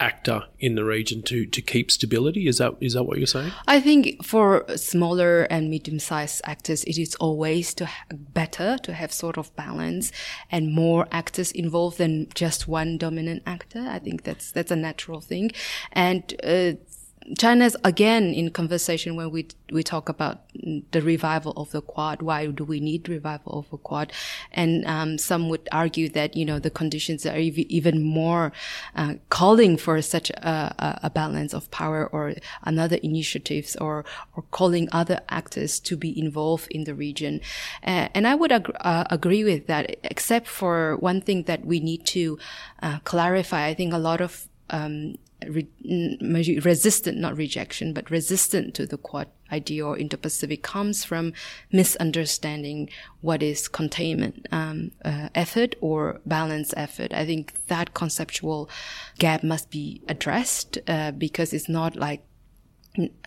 actor 0.02 0.42
in 0.58 0.74
the 0.74 0.84
region 0.84 1.22
to 1.22 1.46
to 1.46 1.62
keep 1.62 1.90
stability. 1.90 2.46
Is 2.48 2.58
that 2.58 2.74
is 2.80 2.94
that 2.94 3.04
what 3.04 3.18
you're 3.18 3.26
saying? 3.26 3.52
I 3.66 3.80
think 3.80 4.24
for 4.24 4.64
smaller 4.76 5.42
and 5.44 5.70
medium 5.70 5.98
sized 5.98 6.42
actors, 6.44 6.84
it 6.84 6.98
is 6.98 7.14
always 7.16 7.74
to 7.74 7.86
ha- 7.86 8.04
better 8.10 8.78
to 8.82 8.92
have 8.92 9.12
sort 9.12 9.38
of 9.38 9.54
balance 9.56 10.12
and 10.50 10.74
more 10.74 11.06
actors 11.12 11.52
involved 11.52 11.98
than 11.98 12.28
just 12.34 12.68
one 12.68 12.98
dominant 12.98 13.42
actor. 13.46 13.80
I 13.88 13.98
think 13.98 14.24
that's 14.24 14.50
that's 14.52 14.70
a 14.70 14.76
natural 14.76 15.20
thing, 15.20 15.52
and. 15.92 16.34
Uh, 16.42 16.72
China's 17.38 17.76
again 17.84 18.34
in 18.34 18.50
conversation 18.50 19.16
when 19.16 19.30
we 19.30 19.46
we 19.70 19.82
talk 19.82 20.08
about 20.08 20.42
the 20.90 21.00
revival 21.00 21.52
of 21.56 21.70
the 21.70 21.80
Quad. 21.80 22.22
Why 22.22 22.46
do 22.46 22.64
we 22.64 22.80
need 22.80 23.08
revival 23.08 23.58
of 23.58 23.70
the 23.70 23.78
Quad? 23.78 24.12
And 24.52 24.84
um, 24.86 25.18
some 25.18 25.48
would 25.48 25.68
argue 25.72 26.08
that 26.10 26.36
you 26.36 26.44
know 26.44 26.58
the 26.58 26.70
conditions 26.70 27.24
are 27.26 27.36
ev- 27.36 27.58
even 27.58 28.02
more 28.02 28.52
uh, 28.94 29.14
calling 29.28 29.76
for 29.76 30.00
such 30.02 30.30
a, 30.30 30.98
a, 31.02 31.10
balance 31.10 31.54
of 31.54 31.70
power 31.70 32.06
or 32.06 32.34
another 32.64 32.96
initiatives 33.02 33.76
or 33.76 34.04
or 34.36 34.42
calling 34.50 34.88
other 34.92 35.20
actors 35.28 35.80
to 35.80 35.96
be 35.96 36.18
involved 36.18 36.68
in 36.70 36.84
the 36.84 36.94
region. 36.94 37.40
Uh, 37.84 38.08
and 38.14 38.26
I 38.26 38.34
would 38.34 38.52
ag- 38.52 38.76
uh, 38.80 39.04
agree 39.10 39.44
with 39.44 39.66
that, 39.66 39.96
except 40.04 40.48
for 40.48 40.96
one 40.96 41.20
thing 41.20 41.44
that 41.44 41.64
we 41.64 41.80
need 41.80 42.04
to 42.06 42.38
uh, 42.82 42.98
clarify. 43.04 43.66
I 43.66 43.74
think 43.74 43.92
a 43.92 43.98
lot 43.98 44.20
of 44.20 44.48
um, 44.70 45.16
re- 45.50 46.60
resistant, 46.60 47.18
not 47.18 47.36
rejection, 47.36 47.92
but 47.92 48.10
resistant 48.10 48.74
to 48.74 48.86
the 48.86 48.96
Quad 48.96 49.28
idea 49.52 49.86
or 49.86 49.98
Indo-Pacific 49.98 50.62
comes 50.62 51.04
from 51.04 51.32
misunderstanding 51.70 52.88
what 53.20 53.42
is 53.42 53.68
containment 53.68 54.46
um, 54.50 54.92
uh, 55.04 55.28
effort 55.34 55.74
or 55.80 56.20
balance 56.24 56.72
effort. 56.76 57.12
I 57.12 57.26
think 57.26 57.52
that 57.66 57.94
conceptual 57.94 58.68
gap 59.18 59.42
must 59.42 59.70
be 59.70 60.02
addressed 60.08 60.78
uh, 60.88 61.10
because 61.12 61.52
it's 61.52 61.68
not 61.68 61.96
like 61.96 62.24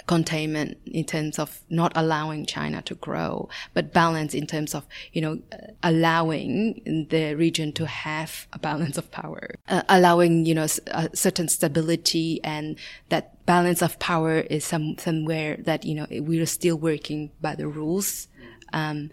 containment 0.05 0.77
in 0.85 1.03
terms 1.03 1.39
of 1.39 1.61
not 1.69 1.91
allowing 1.95 2.45
China 2.45 2.81
to 2.83 2.95
grow, 2.95 3.49
but 3.73 3.93
balance 3.93 4.33
in 4.33 4.45
terms 4.45 4.75
of, 4.75 4.85
you 5.11 5.21
know, 5.21 5.39
allowing 5.81 7.07
the 7.09 7.33
region 7.35 7.71
to 7.73 7.87
have 7.87 8.47
a 8.53 8.59
balance 8.59 8.97
of 8.97 9.09
power, 9.11 9.55
uh, 9.67 9.81
allowing, 9.89 10.45
you 10.45 10.53
know, 10.53 10.67
a 10.87 11.09
certain 11.15 11.47
stability 11.47 12.39
and 12.43 12.77
that 13.09 13.43
balance 13.45 13.81
of 13.81 13.97
power 13.99 14.39
is 14.39 14.63
some, 14.63 14.97
somewhere 14.99 15.57
that, 15.61 15.83
you 15.83 15.95
know, 15.95 16.05
we're 16.11 16.45
still 16.45 16.75
working 16.75 17.31
by 17.41 17.55
the 17.55 17.67
rules, 17.67 18.27
um, 18.73 19.09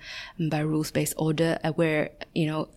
by 0.50 0.60
rules 0.60 0.90
based 0.90 1.14
order 1.16 1.58
uh, 1.64 1.72
where, 1.72 2.10
you 2.34 2.46
know, 2.46 2.68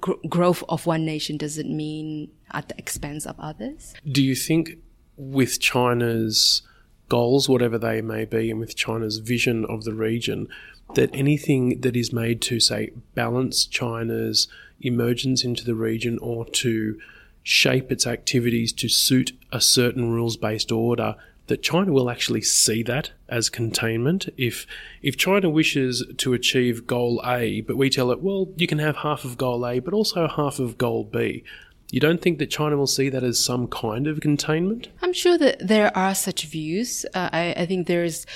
gr- 0.00 0.20
growth 0.28 0.62
of 0.68 0.84
one 0.84 1.06
nation 1.06 1.38
doesn't 1.38 1.74
mean 1.74 2.30
at 2.52 2.68
the 2.68 2.76
expense 2.76 3.24
of 3.24 3.36
others. 3.38 3.94
Do 4.10 4.22
you 4.22 4.34
think 4.34 4.76
with 5.16 5.60
China's 5.60 6.62
goals, 7.10 7.46
whatever 7.46 7.76
they 7.76 8.00
may 8.00 8.24
be, 8.24 8.50
and 8.50 8.58
with 8.58 8.74
China's 8.74 9.18
vision 9.18 9.66
of 9.66 9.84
the 9.84 9.92
region, 9.92 10.48
that 10.94 11.10
anything 11.12 11.82
that 11.82 11.94
is 11.94 12.12
made 12.12 12.40
to, 12.40 12.58
say, 12.58 12.92
balance 13.14 13.66
China's 13.66 14.48
emergence 14.80 15.44
into 15.44 15.64
the 15.64 15.74
region 15.74 16.18
or 16.22 16.46
to 16.46 16.98
shape 17.42 17.92
its 17.92 18.06
activities 18.06 18.72
to 18.72 18.88
suit 18.88 19.32
a 19.52 19.60
certain 19.60 20.10
rules 20.10 20.38
based 20.38 20.72
order 20.72 21.16
that 21.50 21.62
China 21.64 21.92
will 21.92 22.08
actually 22.08 22.42
see 22.42 22.80
that 22.84 23.10
as 23.28 23.50
containment. 23.50 24.28
If 24.36 24.66
if 25.02 25.16
China 25.16 25.50
wishes 25.50 26.04
to 26.18 26.32
achieve 26.32 26.86
goal 26.86 27.20
A, 27.26 27.60
but 27.62 27.76
we 27.76 27.90
tell 27.90 28.12
it, 28.12 28.20
well, 28.20 28.48
you 28.56 28.68
can 28.68 28.78
have 28.78 28.98
half 28.98 29.24
of 29.24 29.36
goal 29.36 29.66
A, 29.66 29.80
but 29.80 29.92
also 29.92 30.28
half 30.28 30.60
of 30.60 30.78
goal 30.78 31.02
B. 31.02 31.42
You 31.90 32.00
don't 32.00 32.22
think 32.22 32.38
that 32.38 32.50
China 32.50 32.76
will 32.76 32.86
see 32.86 33.08
that 33.08 33.22
as 33.22 33.38
some 33.38 33.66
kind 33.66 34.06
of 34.06 34.20
containment? 34.20 34.88
I'm 35.02 35.12
sure 35.12 35.36
that 35.38 35.66
there 35.66 35.96
are 35.96 36.14
such 36.14 36.44
views. 36.44 37.04
Uh, 37.14 37.30
I, 37.32 37.54
I 37.56 37.66
think 37.66 37.86
there's 37.86 38.26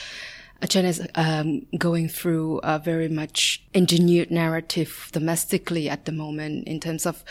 China 0.69 0.88
is 0.88 1.07
um, 1.14 1.67
going 1.77 2.09
through 2.09 2.61
a 2.62 2.79
very 2.79 3.09
much 3.09 3.62
engineered 3.75 4.31
narrative 4.31 5.11
domestically 5.12 5.90
at 5.90 6.05
the 6.05 6.12
moment 6.12 6.67
in 6.67 6.81
terms 6.81 7.07
of 7.07 7.23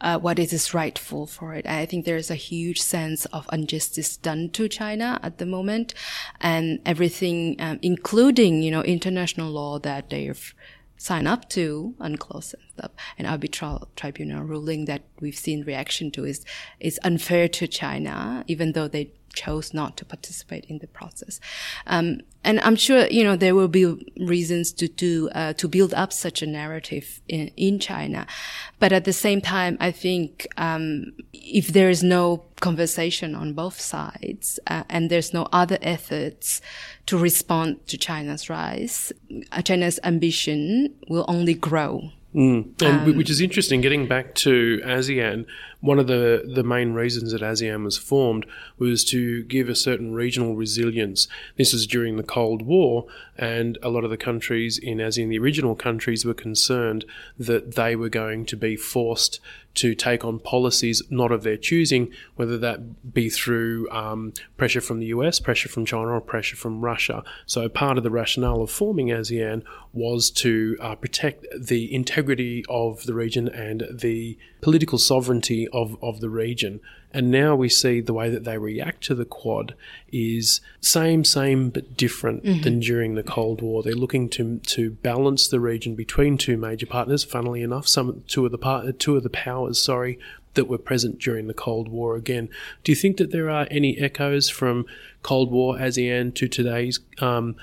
uh, 0.00 0.18
what 0.18 0.38
is 0.38 0.74
rightful 0.74 1.26
for 1.26 1.54
it. 1.54 1.66
I 1.66 1.86
think 1.86 2.04
there 2.04 2.16
is 2.16 2.30
a 2.30 2.34
huge 2.34 2.82
sense 2.82 3.24
of 3.26 3.48
injustice 3.52 4.16
done 4.16 4.50
to 4.50 4.68
China 4.68 5.18
at 5.22 5.38
the 5.38 5.46
moment, 5.46 5.94
and 6.40 6.80
everything, 6.84 7.56
um, 7.58 7.78
including 7.80 8.62
you 8.62 8.70
know 8.70 8.82
international 8.82 9.50
law 9.50 9.78
that 9.78 10.10
they've 10.10 10.54
signed 11.04 11.28
up 11.28 11.50
to, 11.50 11.94
UNCLOS 12.00 12.54
stuff, 12.72 12.92
and 13.18 13.26
arbitral 13.26 13.88
tribunal 13.94 14.42
ruling 14.42 14.86
that 14.86 15.02
we've 15.20 15.36
seen 15.36 15.62
reaction 15.64 16.10
to 16.10 16.24
is 16.24 16.46
is 16.80 16.98
unfair 17.04 17.46
to 17.46 17.66
China, 17.66 18.42
even 18.46 18.72
though 18.72 18.88
they 18.88 19.12
chose 19.34 19.74
not 19.74 19.96
to 19.98 20.04
participate 20.04 20.64
in 20.66 20.78
the 20.78 20.86
process. 20.86 21.40
Um, 21.86 22.20
and 22.42 22.60
I'm 22.60 22.76
sure 22.76 23.06
you 23.06 23.24
know 23.24 23.36
there 23.36 23.54
will 23.54 23.68
be 23.68 23.86
reasons 24.18 24.72
to 24.72 24.88
do 24.88 25.28
uh, 25.30 25.54
to 25.54 25.68
build 25.68 25.94
up 25.94 26.12
such 26.12 26.42
a 26.42 26.46
narrative 26.46 27.20
in, 27.28 27.50
in 27.56 27.78
China, 27.78 28.26
but 28.78 28.92
at 28.92 29.04
the 29.04 29.12
same 29.12 29.40
time, 29.40 29.76
I 29.80 29.90
think 29.90 30.46
um, 30.56 31.12
if 31.32 31.68
there 31.68 31.90
is 31.90 32.02
no 32.02 32.44
conversation 32.60 33.34
on 33.34 33.52
both 33.52 33.80
sides 33.80 34.58
uh, 34.66 34.84
and 34.88 35.10
there's 35.10 35.34
no 35.34 35.48
other 35.52 35.78
efforts 35.82 36.60
to 37.06 37.18
respond 37.18 37.86
to 37.88 37.98
China's 37.98 38.48
rise, 38.48 39.12
uh, 39.52 39.62
China's 39.62 40.00
ambition 40.04 40.94
will 41.08 41.24
only 41.28 41.54
grow. 41.54 42.10
Mm. 42.34 42.82
And 42.82 43.08
um, 43.08 43.16
which 43.16 43.30
is 43.30 43.40
interesting. 43.40 43.80
Getting 43.80 44.08
back 44.08 44.34
to 44.36 44.80
ASEAN, 44.84 45.46
one 45.84 45.98
of 45.98 46.06
the, 46.06 46.50
the 46.54 46.64
main 46.64 46.94
reasons 46.94 47.32
that 47.32 47.42
ASEAN 47.42 47.84
was 47.84 47.98
formed 47.98 48.46
was 48.78 49.04
to 49.04 49.42
give 49.44 49.68
a 49.68 49.74
certain 49.74 50.14
regional 50.14 50.56
resilience. 50.56 51.28
This 51.58 51.74
was 51.74 51.86
during 51.86 52.16
the 52.16 52.22
Cold 52.22 52.62
War, 52.62 53.04
and 53.36 53.76
a 53.82 53.90
lot 53.90 54.02
of 54.02 54.08
the 54.08 54.16
countries 54.16 54.78
in 54.78 54.96
ASEAN, 54.96 55.28
the 55.28 55.38
original 55.38 55.74
countries, 55.74 56.24
were 56.24 56.32
concerned 56.32 57.04
that 57.38 57.74
they 57.74 57.96
were 57.96 58.08
going 58.08 58.46
to 58.46 58.56
be 58.56 58.76
forced 58.76 59.40
to 59.74 59.94
take 59.94 60.24
on 60.24 60.38
policies 60.38 61.02
not 61.10 61.32
of 61.32 61.42
their 61.42 61.56
choosing, 61.56 62.10
whether 62.36 62.56
that 62.58 63.12
be 63.12 63.28
through 63.28 63.90
um, 63.90 64.32
pressure 64.56 64.80
from 64.80 65.00
the 65.00 65.06
US, 65.06 65.40
pressure 65.40 65.68
from 65.68 65.84
China, 65.84 66.12
or 66.12 66.20
pressure 66.20 66.56
from 66.56 66.80
Russia. 66.80 67.22
So, 67.44 67.68
part 67.68 67.98
of 67.98 68.04
the 68.04 68.10
rationale 68.10 68.62
of 68.62 68.70
forming 68.70 69.08
ASEAN 69.08 69.64
was 69.92 70.30
to 70.30 70.76
uh, 70.80 70.94
protect 70.94 71.44
the 71.58 71.92
integrity 71.92 72.64
of 72.68 73.04
the 73.04 73.14
region 73.14 73.48
and 73.48 73.86
the 73.90 74.38
political 74.60 74.98
sovereignty 74.98 75.68
of, 75.74 76.02
of 76.02 76.20
the 76.20 76.30
region. 76.30 76.80
And 77.12 77.30
now 77.30 77.54
we 77.54 77.68
see 77.68 78.00
the 78.00 78.14
way 78.14 78.30
that 78.30 78.44
they 78.44 78.58
react 78.58 79.04
to 79.04 79.14
the 79.14 79.24
Quad 79.24 79.74
is 80.10 80.60
same, 80.80 81.24
same, 81.24 81.70
but 81.70 81.96
different 81.96 82.44
mm-hmm. 82.44 82.62
than 82.62 82.80
during 82.80 83.14
the 83.14 83.22
Cold 83.22 83.60
War. 83.60 83.82
They're 83.82 83.94
looking 83.94 84.28
to 84.30 84.58
to 84.58 84.90
balance 84.90 85.46
the 85.46 85.60
region 85.60 85.94
between 85.94 86.38
two 86.38 86.56
major 86.56 86.86
partners. 86.86 87.22
Funnily 87.22 87.62
enough, 87.62 87.86
some 87.86 88.24
two 88.26 88.46
of 88.46 88.52
the 88.52 88.58
part, 88.58 88.98
two 88.98 89.16
of 89.16 89.22
the 89.22 89.30
powers, 89.30 89.80
sorry, 89.80 90.18
that 90.54 90.68
were 90.68 90.78
present 90.78 91.18
during 91.18 91.46
the 91.46 91.54
Cold 91.54 91.88
War 91.88 92.16
again. 92.16 92.48
Do 92.82 92.90
you 92.92 92.96
think 92.96 93.16
that 93.18 93.30
there 93.30 93.50
are 93.50 93.68
any 93.70 93.98
echoes 93.98 94.48
from 94.48 94.86
Cold 95.22 95.50
War 95.50 95.76
ASEAN 95.76 96.34
to 96.34 96.48
today's 96.48 97.00
um, 97.18 97.56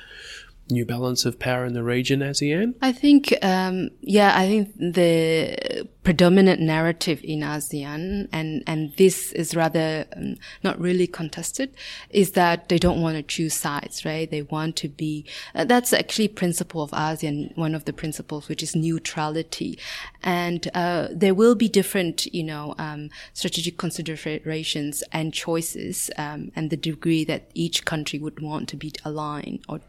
new 0.69 0.85
balance 0.85 1.25
of 1.25 1.39
power 1.39 1.65
in 1.65 1.73
the 1.73 1.83
region, 1.83 2.21
ASEAN? 2.21 2.75
I 2.81 2.91
think, 2.91 3.33
um, 3.41 3.89
yeah, 4.01 4.33
I 4.35 4.47
think 4.47 4.77
the 4.77 5.87
predominant 6.03 6.61
narrative 6.61 7.19
in 7.23 7.41
ASEAN, 7.41 8.27
and, 8.31 8.63
and 8.65 8.93
this 8.95 9.31
is 9.33 9.55
rather 9.55 10.05
um, 10.15 10.37
not 10.63 10.79
really 10.79 11.07
contested, 11.07 11.73
is 12.09 12.31
that 12.31 12.69
they 12.69 12.79
don't 12.79 13.01
want 13.01 13.17
to 13.17 13.23
choose 13.23 13.53
sides, 13.53 14.05
right? 14.05 14.29
They 14.29 14.41
want 14.43 14.75
to 14.77 14.89
be, 14.89 15.25
uh, 15.53 15.65
that's 15.65 15.93
actually 15.93 16.29
principle 16.29 16.81
of 16.81 16.91
ASEAN, 16.91 17.55
one 17.57 17.75
of 17.75 17.85
the 17.85 17.93
principles, 17.93 18.47
which 18.47 18.63
is 18.63 18.75
neutrality. 18.75 19.77
And, 20.23 20.69
uh, 20.73 21.09
there 21.11 21.35
will 21.35 21.55
be 21.55 21.67
different, 21.67 22.33
you 22.33 22.43
know, 22.43 22.75
um, 22.77 23.09
strategic 23.33 23.77
considerations 23.77 25.03
and 25.11 25.33
choices, 25.33 26.09
um, 26.17 26.51
and 26.55 26.69
the 26.69 26.77
degree 26.77 27.25
that 27.25 27.51
each 27.53 27.85
country 27.85 28.19
would 28.19 28.39
want 28.39 28.69
to 28.69 28.77
be 28.77 28.91
aligned 29.03 29.59
or 29.67 29.81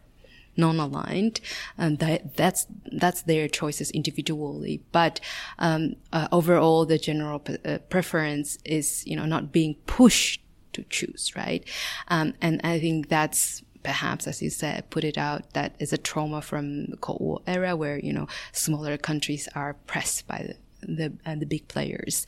non-aligned, 0.57 1.41
and 1.79 1.99
that, 1.99 2.37
that's 2.37 2.67
that's 2.93 3.23
their 3.23 3.49
choices 3.49 3.91
individually. 3.91 4.83
But 4.93 5.21
um, 5.59 5.97
uh, 6.13 6.29
overall, 6.31 6.85
the 6.85 6.99
general 6.99 7.39
p- 7.39 7.59
uh, 7.65 7.79
preference 7.89 8.59
is 8.65 9.07
you 9.07 9.17
know 9.17 9.27
not 9.27 9.53
being 9.53 9.77
pushed 9.87 10.43
to 10.75 10.85
choose, 10.85 11.33
right? 11.37 11.65
Um, 12.09 12.35
and 12.41 12.61
I 12.65 12.81
think 12.81 13.09
that's 13.09 13.63
perhaps, 13.83 14.27
as 14.27 14.41
you 14.43 14.51
said, 14.51 14.89
put 14.91 15.05
it 15.05 15.19
out 15.19 15.53
that 15.55 15.75
is 15.79 15.93
a 15.93 15.99
trauma 15.99 16.41
from 16.41 16.87
the 16.87 16.97
Cold 16.97 17.21
War 17.21 17.41
era, 17.47 17.77
where 17.77 17.99
you 17.99 18.13
know 18.13 18.29
smaller 18.53 18.97
countries 18.97 19.49
are 19.55 19.75
pressed 19.87 20.27
by 20.27 20.47
the 20.49 20.57
the, 20.83 21.13
uh, 21.25 21.37
the 21.37 21.47
big 21.47 21.69
players. 21.69 22.27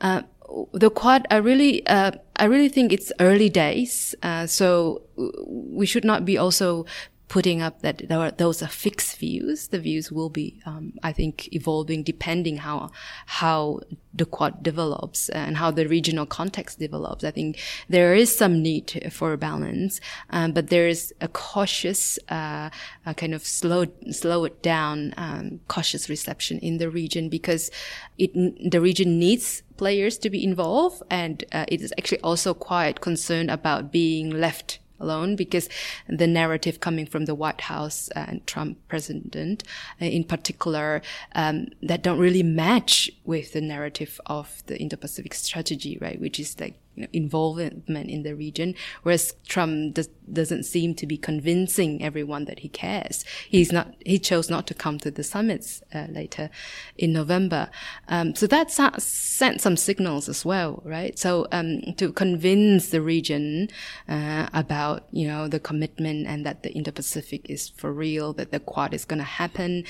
Uh, 0.00 0.22
the 0.72 0.90
quad, 0.90 1.26
I 1.30 1.36
really, 1.36 1.86
uh, 1.86 2.12
I 2.36 2.44
really 2.44 2.68
think 2.68 2.92
it's 2.92 3.10
early 3.18 3.48
days. 3.48 4.14
Uh, 4.22 4.46
so 4.46 5.02
we 5.46 5.86
should 5.86 6.04
not 6.04 6.24
be 6.24 6.36
also 6.36 6.84
putting 7.28 7.62
up 7.62 7.80
that 7.80 8.10
are, 8.10 8.30
those 8.30 8.62
are 8.62 8.68
fixed 8.68 9.16
views. 9.16 9.68
The 9.68 9.78
views 9.78 10.12
will 10.12 10.28
be, 10.28 10.60
um, 10.66 10.92
I 11.02 11.12
think, 11.12 11.52
evolving 11.52 12.02
depending 12.02 12.58
how 12.58 12.90
how 13.26 13.80
the 14.12 14.24
quad 14.24 14.62
develops 14.62 15.28
and 15.30 15.56
how 15.56 15.70
the 15.70 15.88
regional 15.88 16.26
context 16.26 16.78
develops. 16.78 17.24
I 17.24 17.30
think 17.30 17.58
there 17.88 18.14
is 18.14 18.34
some 18.34 18.62
need 18.62 19.10
for 19.12 19.32
a 19.32 19.38
balance, 19.38 20.00
um, 20.30 20.52
but 20.52 20.68
there 20.68 20.86
is 20.86 21.12
a 21.20 21.28
cautious, 21.28 22.18
uh, 22.28 22.70
a 23.06 23.14
kind 23.14 23.34
of 23.34 23.44
slow 23.44 23.86
slow 24.10 24.44
it 24.44 24.62
down, 24.62 25.14
um, 25.16 25.60
cautious 25.66 26.08
reception 26.08 26.58
in 26.58 26.78
the 26.78 26.90
region 26.90 27.28
because 27.28 27.70
it 28.18 28.32
the 28.70 28.80
region 28.80 29.18
needs 29.18 29.62
players 29.76 30.18
to 30.18 30.30
be 30.30 30.44
involved, 30.44 31.02
and 31.10 31.44
uh, 31.52 31.64
it 31.68 31.80
is 31.80 31.92
actually 31.98 32.20
also 32.20 32.54
quite 32.54 33.00
concerned 33.00 33.50
about 33.50 33.90
being 33.90 34.30
left 34.30 34.78
alone 35.04 35.36
because 35.36 35.68
the 36.08 36.26
narrative 36.26 36.80
coming 36.80 37.06
from 37.06 37.24
the 37.26 37.34
White 37.34 37.62
House 37.72 38.08
and 38.14 38.46
Trump 38.46 38.78
president 38.88 39.62
uh, 40.00 40.06
in 40.06 40.24
particular 40.24 41.02
um, 41.34 41.68
that 41.82 42.02
don't 42.02 42.18
really 42.18 42.42
match 42.42 43.10
with 43.24 43.52
the 43.52 43.60
narrative 43.60 44.20
of 44.26 44.62
the 44.66 44.76
Indo-Pacific 44.78 45.34
strategy, 45.34 45.98
right? 46.00 46.20
Which 46.20 46.38
is 46.40 46.58
like 46.58 46.76
you 46.94 47.02
know, 47.02 47.08
involvement 47.12 47.88
in 47.88 48.22
the 48.22 48.34
region, 48.34 48.74
whereas 49.02 49.34
Trump 49.46 49.94
does, 49.94 50.08
doesn't 50.32 50.64
seem 50.64 50.94
to 50.94 51.06
be 51.06 51.16
convincing 51.16 52.02
everyone 52.02 52.44
that 52.46 52.60
he 52.60 52.68
cares. 52.68 53.24
He's 53.48 53.72
not. 53.72 53.94
He 54.04 54.18
chose 54.18 54.50
not 54.50 54.66
to 54.68 54.74
come 54.74 54.98
to 55.00 55.10
the 55.10 55.22
summits 55.22 55.82
uh, 55.94 56.06
later 56.08 56.50
in 56.96 57.12
November. 57.12 57.70
Um, 58.08 58.34
so 58.34 58.46
that 58.46 58.70
sent 58.70 59.60
some 59.60 59.76
signals 59.76 60.28
as 60.28 60.44
well, 60.44 60.82
right? 60.84 61.18
So 61.18 61.46
um, 61.52 61.94
to 61.96 62.12
convince 62.12 62.88
the 62.88 63.02
region 63.02 63.68
uh, 64.08 64.48
about 64.52 65.06
you 65.10 65.26
know 65.26 65.48
the 65.48 65.60
commitment 65.60 66.26
and 66.26 66.46
that 66.46 66.62
the 66.62 66.72
Indo-Pacific 66.72 67.48
is 67.50 67.68
for 67.68 67.92
real, 67.92 68.32
that 68.34 68.50
the 68.50 68.60
Quad 68.60 68.94
is 68.94 69.04
going 69.04 69.18
to 69.20 69.24
happen. 69.24 69.84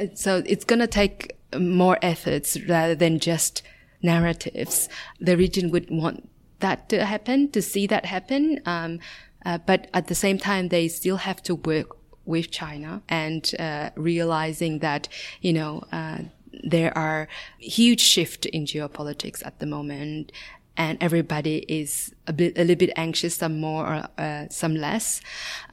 Uh, 0.00 0.06
so 0.14 0.42
it's 0.46 0.64
going 0.64 0.80
to 0.80 0.86
take 0.86 1.36
more 1.58 1.98
efforts 2.02 2.58
rather 2.68 2.94
than 2.94 3.18
just 3.18 3.62
narratives. 4.02 4.88
The 5.20 5.36
region 5.36 5.70
would 5.70 5.90
want 5.90 6.29
that 6.60 6.88
to 6.90 7.04
happen, 7.04 7.50
to 7.50 7.62
see 7.62 7.86
that 7.86 8.06
happen. 8.06 8.60
Um, 8.66 9.00
uh, 9.44 9.58
but 9.58 9.88
at 9.94 10.06
the 10.08 10.14
same 10.14 10.38
time, 10.38 10.68
they 10.68 10.88
still 10.88 11.16
have 11.16 11.42
to 11.44 11.54
work 11.54 11.96
with 12.24 12.50
China 12.50 13.02
and 13.08 13.50
uh, 13.58 13.90
realizing 13.96 14.80
that, 14.80 15.08
you 15.40 15.52
know, 15.52 15.82
uh, 15.92 16.18
there 16.62 16.96
are 16.96 17.28
huge 17.58 18.00
shift 18.00 18.46
in 18.46 18.64
geopolitics 18.64 19.44
at 19.46 19.58
the 19.58 19.66
moment 19.66 20.32
and 20.76 20.96
everybody 21.02 21.58
is 21.68 22.14
a 22.26 22.32
bit, 22.32 22.56
a 22.56 22.60
little 22.60 22.76
bit 22.76 22.92
anxious, 22.96 23.34
some 23.36 23.60
more, 23.60 23.86
or, 23.86 24.08
uh, 24.18 24.46
some 24.48 24.74
less. 24.74 25.20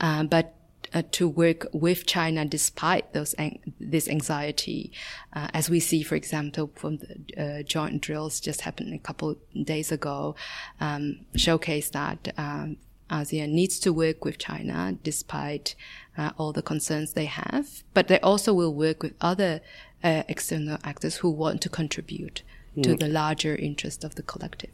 Uh, 0.01 0.23
but 0.23 0.56
uh, 0.93 1.03
to 1.11 1.27
work 1.27 1.67
with 1.71 2.05
China 2.05 2.45
despite 2.45 3.13
those 3.13 3.35
this 3.79 4.07
anxiety, 4.07 4.91
uh, 5.33 5.47
as 5.53 5.69
we 5.69 5.79
see, 5.79 6.03
for 6.03 6.15
example, 6.15 6.71
from 6.75 6.97
the 6.97 7.17
uh, 7.37 7.63
joint 7.63 8.01
drills 8.01 8.39
just 8.39 8.61
happened 8.61 8.93
a 8.93 8.99
couple 8.99 9.35
days 9.63 9.91
ago, 9.91 10.35
um, 10.79 11.19
showcase 11.35 11.89
that 11.91 12.33
um, 12.37 12.77
ASEAN 13.09 13.51
needs 13.51 13.79
to 13.79 13.93
work 13.93 14.25
with 14.25 14.37
China 14.37 14.97
despite 15.03 15.75
uh, 16.17 16.31
all 16.37 16.51
the 16.51 16.61
concerns 16.61 17.13
they 17.13 17.25
have, 17.25 17.83
but 17.93 18.07
they 18.07 18.19
also 18.19 18.53
will 18.53 18.73
work 18.73 19.03
with 19.03 19.13
other 19.21 19.61
uh, 20.03 20.23
external 20.27 20.77
actors 20.83 21.17
who 21.17 21.29
want 21.29 21.61
to 21.61 21.69
contribute 21.69 22.43
to 22.83 22.89
Mm. 22.89 22.99
the 22.99 23.07
larger 23.07 23.55
interest 23.55 24.03
of 24.03 24.13
the 24.15 24.21
collective. 24.21 24.69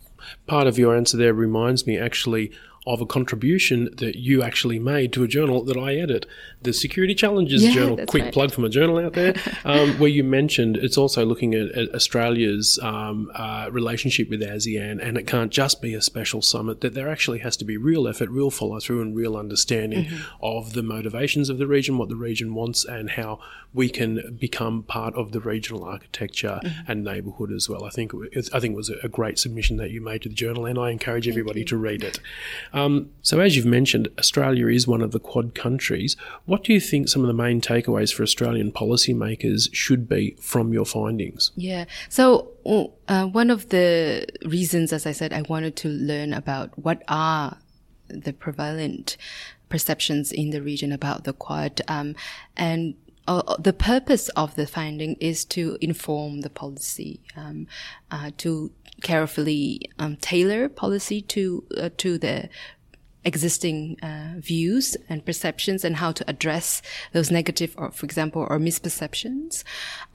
Part 0.48 0.68
of 0.68 0.78
your 0.78 0.96
answer 0.96 1.18
there 1.18 1.34
reminds 1.34 1.86
me 1.88 1.98
actually 1.98 2.52
of 2.86 3.00
a 3.00 3.06
contribution 3.06 3.88
that 3.96 4.18
you 4.18 4.44
actually 4.44 4.78
made 4.78 5.14
to 5.14 5.24
a 5.24 5.28
journal 5.28 5.64
that 5.64 5.78
I 5.78 5.96
edit, 5.96 6.26
the 6.64 6.74
Security 6.74 7.16
Challenges 7.16 7.64
Yeah, 7.64 7.72
Journal. 7.72 8.06
Quick 8.06 8.24
right. 8.24 8.34
plug 8.34 8.52
from 8.52 8.66
a 8.66 8.70
journal 8.70 8.98
out 9.00 9.14
there, 9.14 9.34
um, 9.64 9.92
where 10.00 10.10
you 10.10 10.22
mentioned 10.22 10.76
it's 10.76 10.98
also 10.98 11.26
looking 11.26 11.54
at, 11.56 11.72
at 11.72 11.96
Australia's 11.96 12.78
um, 12.84 13.32
uh, 13.36 13.70
relationship 13.72 14.30
with 14.30 14.42
ASEAN, 14.42 15.00
and 15.02 15.18
it 15.18 15.26
can't 15.28 15.50
just 15.50 15.82
be 15.82 15.94
a 15.94 16.02
special 16.02 16.42
summit. 16.42 16.82
That 16.82 16.94
there 16.94 17.08
actually 17.08 17.40
has 17.40 17.56
to 17.56 17.64
be 17.64 17.78
real 17.78 18.06
effort, 18.06 18.30
real 18.30 18.52
follow 18.52 18.82
through, 18.82 19.02
and 19.02 19.16
real 19.16 19.38
understanding 19.38 20.06
Mhm. 20.06 20.20
of 20.42 20.74
the 20.74 20.84
motivations 20.84 21.48
of 21.48 21.60
the 21.60 21.68
region, 21.68 21.98
what 21.98 22.10
the 22.10 22.18
region 22.18 22.54
wants, 22.54 22.84
and 22.84 23.12
how 23.12 23.40
we 23.74 23.88
can 23.88 24.38
become 24.40 24.84
part 24.84 25.16
of 25.16 25.32
the 25.32 25.40
regional 25.40 25.84
architecture 25.86 26.60
Mhm. 26.64 26.74
and 26.88 27.04
neighbourhood 27.06 27.52
as 27.54 27.70
well. 27.70 27.86
I 27.86 27.90
think 27.92 28.12
it 28.34 28.50
I 28.54 28.60
think 28.60 28.74
it 28.74 28.78
was 28.78 28.90
a 28.90 29.08
great 29.08 29.40
submission 29.40 29.78
that 29.78 29.90
you 29.92 30.02
made 30.02 30.13
to 30.18 30.30
the 30.30 30.36
journal, 30.36 30.66
and 30.66 30.78
I 30.78 30.92
encourage 30.92 31.28
everybody 31.28 31.64
to 31.66 31.78
read 31.78 32.04
it. 32.04 32.20
Um, 32.74 33.10
so, 33.22 33.40
as 33.40 33.56
you've 33.56 33.66
mentioned, 33.66 34.10
Australia 34.18 34.68
is 34.68 34.88
one 34.88 35.02
of 35.02 35.12
the 35.12 35.20
Quad 35.20 35.56
countries. 35.56 36.16
What 36.46 36.64
do 36.64 36.74
you 36.74 36.80
think 36.80 37.10
some 37.10 37.22
of 37.22 37.28
the 37.28 37.34
main 37.34 37.62
takeaways 37.62 38.14
for 38.14 38.24
Australian 38.24 38.72
policymakers 38.72 39.70
should 39.74 40.08
be 40.08 40.36
from 40.40 40.74
your 40.74 40.86
findings? 40.86 41.52
Yeah. 41.56 41.86
So 42.10 42.52
uh, 43.08 43.26
one 43.26 43.50
of 43.50 43.70
the 43.70 44.26
reasons, 44.46 44.94
as 44.94 45.06
I 45.06 45.12
said, 45.12 45.34
I 45.34 45.42
wanted 45.44 45.76
to 45.78 45.90
learn 45.90 46.34
about 46.34 46.78
what 46.78 47.04
are 47.08 47.58
the 48.08 48.34
prevalent 48.34 49.18
perceptions 49.70 50.32
in 50.32 50.52
the 50.52 50.62
region 50.62 50.92
about 50.92 51.24
the 51.24 51.34
Quad, 51.34 51.82
um, 51.88 52.16
and 52.56 52.96
uh, 53.28 53.56
the 53.58 53.74
purpose 53.74 54.30
of 54.30 54.56
the 54.56 54.68
finding 54.68 55.16
is 55.16 55.46
to 55.46 55.78
inform 55.82 56.42
the 56.42 56.50
policy, 56.50 57.22
um, 57.36 57.68
uh, 58.12 58.32
to 58.38 58.72
carefully 59.02 59.90
um, 60.00 60.18
tailor 60.18 60.70
policy 60.70 61.22
to 61.22 61.64
uh, 61.78 61.90
to 61.98 62.18
the 62.18 62.50
existing 63.26 63.98
uh, 64.02 64.34
views 64.38 64.98
and 65.08 65.26
perceptions 65.26 65.86
and 65.86 65.96
how 65.96 66.12
to 66.12 66.30
address 66.30 66.82
those 67.14 67.32
negative 67.32 67.74
or 67.78 67.92
for 67.92 68.06
example 68.06 68.46
or 68.50 68.60
misperceptions. 68.60 69.64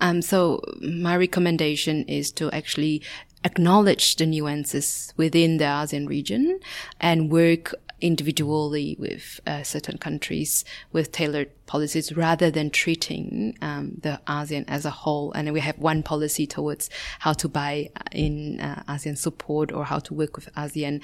Um, 0.00 0.20
so 0.20 0.62
my 0.80 1.16
recommendation 1.16 2.04
is 2.04 2.30
to 2.32 2.50
actually 2.50 3.02
acknowledge 3.44 4.16
the 4.16 4.26
nuances 4.26 5.14
within 5.16 5.58
the 5.58 5.64
ASEAN 5.64 6.08
region 6.08 6.60
and 7.00 7.30
work 7.30 7.74
individually 8.00 8.96
with 8.98 9.40
uh, 9.46 9.62
certain 9.62 9.98
countries 9.98 10.64
with 10.92 11.12
tailored 11.12 11.50
policies 11.66 12.16
rather 12.16 12.50
than 12.50 12.70
treating 12.70 13.56
um, 13.60 13.92
the 14.02 14.20
ASEAN 14.26 14.64
as 14.68 14.84
a 14.84 14.90
whole. 14.90 15.32
And 15.32 15.52
we 15.52 15.60
have 15.60 15.78
one 15.78 16.02
policy 16.02 16.46
towards 16.46 16.90
how 17.20 17.32
to 17.34 17.48
buy 17.48 17.90
in 18.12 18.60
uh, 18.60 18.82
ASEAN 18.88 19.18
support 19.18 19.72
or 19.72 19.84
how 19.84 19.98
to 20.00 20.14
work 20.14 20.36
with 20.36 20.52
ASEAN. 20.54 21.02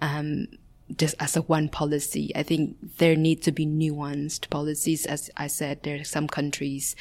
Um, 0.00 0.48
just 0.96 1.14
as 1.20 1.36
a 1.36 1.42
one 1.42 1.68
policy. 1.68 2.32
I 2.34 2.42
think 2.42 2.76
there 2.98 3.16
need 3.16 3.42
to 3.42 3.52
be 3.52 3.66
nuanced 3.66 4.50
policies. 4.50 5.06
As 5.06 5.30
I 5.36 5.46
said, 5.46 5.82
there 5.84 6.00
are 6.00 6.04
some 6.04 6.28
countries 6.28 6.94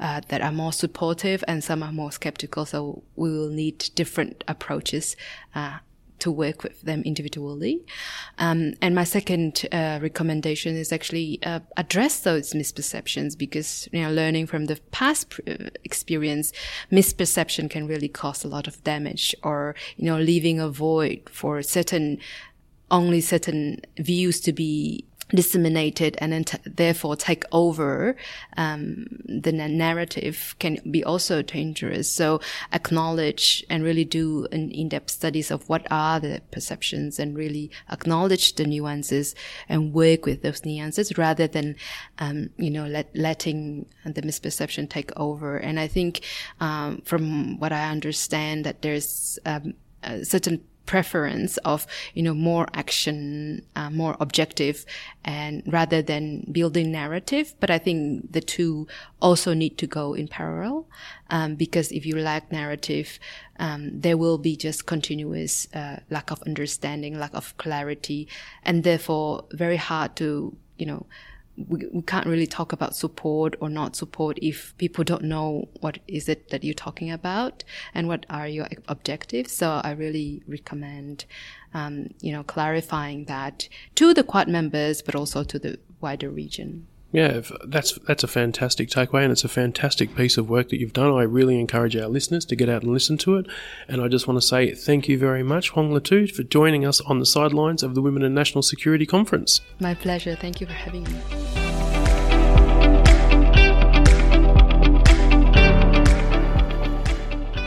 uh, 0.00 0.20
that 0.28 0.42
are 0.42 0.50
more 0.50 0.72
supportive 0.72 1.44
and 1.46 1.62
some 1.62 1.82
are 1.82 1.92
more 1.92 2.10
skeptical. 2.10 2.66
So 2.66 3.04
we 3.14 3.30
will 3.30 3.50
need 3.50 3.90
different 3.94 4.42
approaches. 4.48 5.16
Uh, 5.54 5.78
to 6.18 6.30
work 6.30 6.62
with 6.62 6.82
them 6.82 7.02
individually. 7.02 7.84
Um, 8.38 8.74
and 8.80 8.94
my 8.94 9.04
second 9.04 9.66
uh, 9.72 9.98
recommendation 10.02 10.76
is 10.76 10.92
actually 10.92 11.38
uh, 11.42 11.60
address 11.76 12.20
those 12.20 12.52
misperceptions 12.52 13.36
because, 13.36 13.88
you 13.92 14.02
know, 14.02 14.10
learning 14.10 14.46
from 14.46 14.66
the 14.66 14.76
past 14.90 15.40
uh, 15.46 15.70
experience, 15.84 16.52
misperception 16.90 17.70
can 17.70 17.86
really 17.86 18.08
cause 18.08 18.44
a 18.44 18.48
lot 18.48 18.66
of 18.66 18.82
damage 18.84 19.34
or, 19.42 19.74
you 19.96 20.06
know, 20.06 20.18
leaving 20.18 20.60
a 20.60 20.68
void 20.68 21.22
for 21.30 21.62
certain 21.62 22.18
only 22.90 23.20
certain 23.20 23.80
views 23.98 24.40
to 24.40 24.52
be 24.52 25.04
disseminated 25.28 26.16
and 26.20 26.60
therefore 26.64 27.16
take 27.16 27.44
over 27.50 28.16
um, 28.56 29.06
the 29.24 29.52
na- 29.52 29.66
narrative 29.66 30.54
can 30.58 30.78
be 30.90 31.02
also 31.02 31.42
dangerous. 31.42 32.10
So 32.10 32.40
acknowledge 32.72 33.64
and 33.68 33.82
really 33.82 34.04
do 34.04 34.46
an 34.52 34.70
in-depth 34.70 35.10
studies 35.10 35.50
of 35.50 35.68
what 35.68 35.86
are 35.90 36.20
the 36.20 36.42
perceptions 36.50 37.18
and 37.18 37.36
really 37.36 37.70
acknowledge 37.90 38.54
the 38.54 38.64
nuances 38.64 39.34
and 39.68 39.92
work 39.92 40.26
with 40.26 40.42
those 40.42 40.64
nuances 40.64 41.16
rather 41.18 41.46
than 41.46 41.76
um, 42.18 42.50
you 42.56 42.70
know 42.70 42.86
let, 42.86 43.14
letting 43.16 43.86
the 44.04 44.22
misperception 44.22 44.88
take 44.88 45.10
over. 45.16 45.56
And 45.56 45.80
I 45.80 45.88
think 45.88 46.20
um, 46.60 47.02
from 47.04 47.58
what 47.58 47.72
I 47.72 47.90
understand 47.90 48.64
that 48.64 48.82
there's 48.82 49.38
um, 49.44 49.74
certain 50.22 50.62
preference 50.86 51.56
of 51.58 51.86
you 52.14 52.22
know 52.22 52.34
more 52.34 52.66
action 52.74 53.62
uh, 53.74 53.90
more 53.90 54.16
objective 54.20 54.86
and 55.24 55.62
rather 55.66 56.00
than 56.02 56.46
building 56.50 56.90
narrative. 56.92 57.54
But 57.60 57.70
i 57.70 57.78
think 57.78 58.32
the 58.32 58.40
two 58.40 58.86
also 59.20 59.54
need 59.54 59.76
to 59.78 59.86
go 59.86 60.14
in 60.14 60.28
parallel 60.28 60.86
um, 61.30 61.54
because 61.56 61.90
if 61.92 62.06
you 62.06 62.16
lack 62.16 62.50
narrative 62.52 63.18
um, 63.58 64.00
there 64.00 64.16
will 64.16 64.38
be 64.38 64.56
just 64.56 64.86
continuous 64.86 65.68
uh, 65.74 66.00
lack 66.10 66.30
of 66.30 66.42
understanding 66.42 67.18
lack 67.18 67.34
of 67.34 67.56
clarity 67.56 68.28
and 68.62 68.84
therefore 68.84 69.44
very 69.52 69.76
hard 69.76 70.14
to 70.16 70.56
you 70.78 70.86
know 70.86 71.06
we, 71.56 71.86
we 71.92 72.02
can't 72.02 72.26
really 72.26 72.46
talk 72.46 72.72
about 72.72 72.94
support 72.94 73.56
or 73.60 73.68
not 73.68 73.96
support 73.96 74.38
if 74.42 74.76
people 74.78 75.04
don't 75.04 75.24
know 75.24 75.68
what 75.80 75.98
is 76.06 76.28
it 76.28 76.50
that 76.50 76.64
you're 76.64 76.74
talking 76.74 77.10
about 77.10 77.64
and 77.94 78.08
what 78.08 78.26
are 78.28 78.46
your 78.46 78.68
objectives. 78.88 79.52
So 79.52 79.80
I 79.82 79.92
really 79.92 80.42
recommend, 80.46 81.24
um, 81.72 82.08
you 82.20 82.32
know, 82.32 82.42
clarifying 82.42 83.24
that 83.24 83.68
to 83.94 84.12
the 84.12 84.22
Quad 84.22 84.48
members, 84.48 85.02
but 85.02 85.14
also 85.14 85.44
to 85.44 85.58
the 85.58 85.78
wider 86.00 86.30
region. 86.30 86.86
Yeah, 87.12 87.40
that's 87.64 87.92
that's 88.06 88.24
a 88.24 88.28
fantastic 88.28 88.88
takeaway, 88.88 89.22
and 89.22 89.32
it's 89.32 89.44
a 89.44 89.48
fantastic 89.48 90.14
piece 90.14 90.36
of 90.36 90.50
work 90.50 90.68
that 90.68 90.80
you've 90.80 90.92
done. 90.92 91.12
I 91.12 91.22
really 91.22 91.58
encourage 91.58 91.96
our 91.96 92.08
listeners 92.08 92.44
to 92.46 92.56
get 92.56 92.68
out 92.68 92.82
and 92.82 92.92
listen 92.92 93.16
to 93.18 93.36
it. 93.36 93.46
And 93.88 94.02
I 94.02 94.08
just 94.08 94.26
want 94.26 94.40
to 94.40 94.46
say 94.46 94.74
thank 94.74 95.08
you 95.08 95.16
very 95.16 95.42
much, 95.42 95.72
Huong 95.72 95.92
Le 95.92 96.00
Thu, 96.00 96.26
for 96.26 96.42
joining 96.42 96.84
us 96.84 97.00
on 97.02 97.18
the 97.20 97.26
sidelines 97.26 97.82
of 97.82 97.94
the 97.94 98.02
Women 98.02 98.22
in 98.22 98.34
National 98.34 98.62
Security 98.62 99.06
Conference. 99.06 99.60
My 99.80 99.94
pleasure. 99.94 100.34
Thank 100.34 100.60
you 100.60 100.66
for 100.66 100.72
having 100.72 101.04
me. 101.04 101.66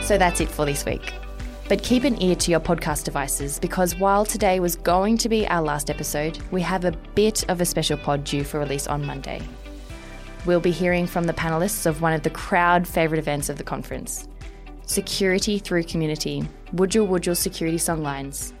So 0.02 0.18
that's 0.18 0.40
it 0.40 0.48
for 0.48 0.66
this 0.66 0.84
week. 0.84 1.19
But 1.70 1.84
keep 1.84 2.02
an 2.02 2.20
ear 2.20 2.34
to 2.34 2.50
your 2.50 2.58
podcast 2.58 3.04
devices 3.04 3.60
because 3.60 3.94
while 3.94 4.24
today 4.24 4.58
was 4.58 4.74
going 4.74 5.16
to 5.18 5.28
be 5.28 5.46
our 5.46 5.62
last 5.62 5.88
episode, 5.88 6.36
we 6.50 6.60
have 6.62 6.84
a 6.84 6.90
bit 7.14 7.48
of 7.48 7.60
a 7.60 7.64
special 7.64 7.96
pod 7.96 8.24
due 8.24 8.42
for 8.42 8.58
release 8.58 8.88
on 8.88 9.06
Monday. 9.06 9.40
We'll 10.46 10.58
be 10.58 10.72
hearing 10.72 11.06
from 11.06 11.28
the 11.28 11.32
panelists 11.32 11.86
of 11.86 12.02
one 12.02 12.12
of 12.12 12.24
the 12.24 12.30
crowd 12.30 12.88
favourite 12.88 13.20
events 13.20 13.48
of 13.48 13.56
the 13.56 13.62
conference 13.62 14.26
Security 14.84 15.60
Through 15.60 15.84
Community, 15.84 16.42
Wujal 16.74 17.06
Wujal 17.06 17.36
Security 17.36 17.78
Songlines. 17.78 18.52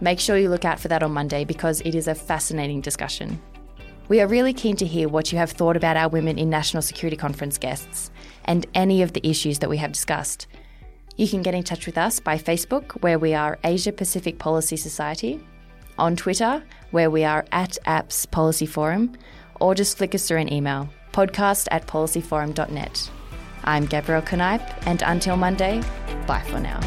Make 0.00 0.18
sure 0.18 0.36
you 0.36 0.48
look 0.48 0.64
out 0.64 0.80
for 0.80 0.88
that 0.88 1.04
on 1.04 1.12
Monday 1.12 1.44
because 1.44 1.80
it 1.82 1.94
is 1.94 2.08
a 2.08 2.14
fascinating 2.16 2.80
discussion. 2.80 3.40
We 4.08 4.20
are 4.20 4.26
really 4.26 4.52
keen 4.52 4.74
to 4.78 4.84
hear 4.84 5.08
what 5.08 5.30
you 5.30 5.38
have 5.38 5.52
thought 5.52 5.76
about 5.76 5.96
our 5.96 6.08
Women 6.08 6.40
in 6.40 6.50
National 6.50 6.82
Security 6.82 7.16
Conference 7.16 7.56
guests 7.56 8.10
and 8.46 8.66
any 8.74 9.02
of 9.02 9.12
the 9.12 9.24
issues 9.24 9.60
that 9.60 9.70
we 9.70 9.76
have 9.76 9.92
discussed. 9.92 10.48
You 11.18 11.28
can 11.28 11.42
get 11.42 11.52
in 11.52 11.64
touch 11.64 11.84
with 11.84 11.98
us 11.98 12.20
by 12.20 12.38
Facebook, 12.38 12.92
where 13.02 13.18
we 13.18 13.34
are 13.34 13.58
Asia 13.64 13.90
Pacific 13.90 14.38
Policy 14.38 14.76
Society, 14.76 15.40
on 15.98 16.14
Twitter, 16.14 16.62
where 16.92 17.10
we 17.10 17.24
are 17.24 17.44
at 17.50 17.76
Apps 17.86 18.30
Policy 18.30 18.66
Forum, 18.66 19.16
or 19.60 19.74
just 19.74 19.98
flick 19.98 20.14
us 20.14 20.28
through 20.28 20.38
an 20.38 20.52
email 20.52 20.88
podcast 21.12 21.66
at 21.72 21.88
policyforum.net. 21.88 23.10
I'm 23.64 23.86
Gabrielle 23.86 24.22
Kneipp, 24.22 24.86
and 24.86 25.02
until 25.02 25.36
Monday, 25.36 25.82
bye 26.28 26.44
for 26.46 26.60
now. 26.60 26.78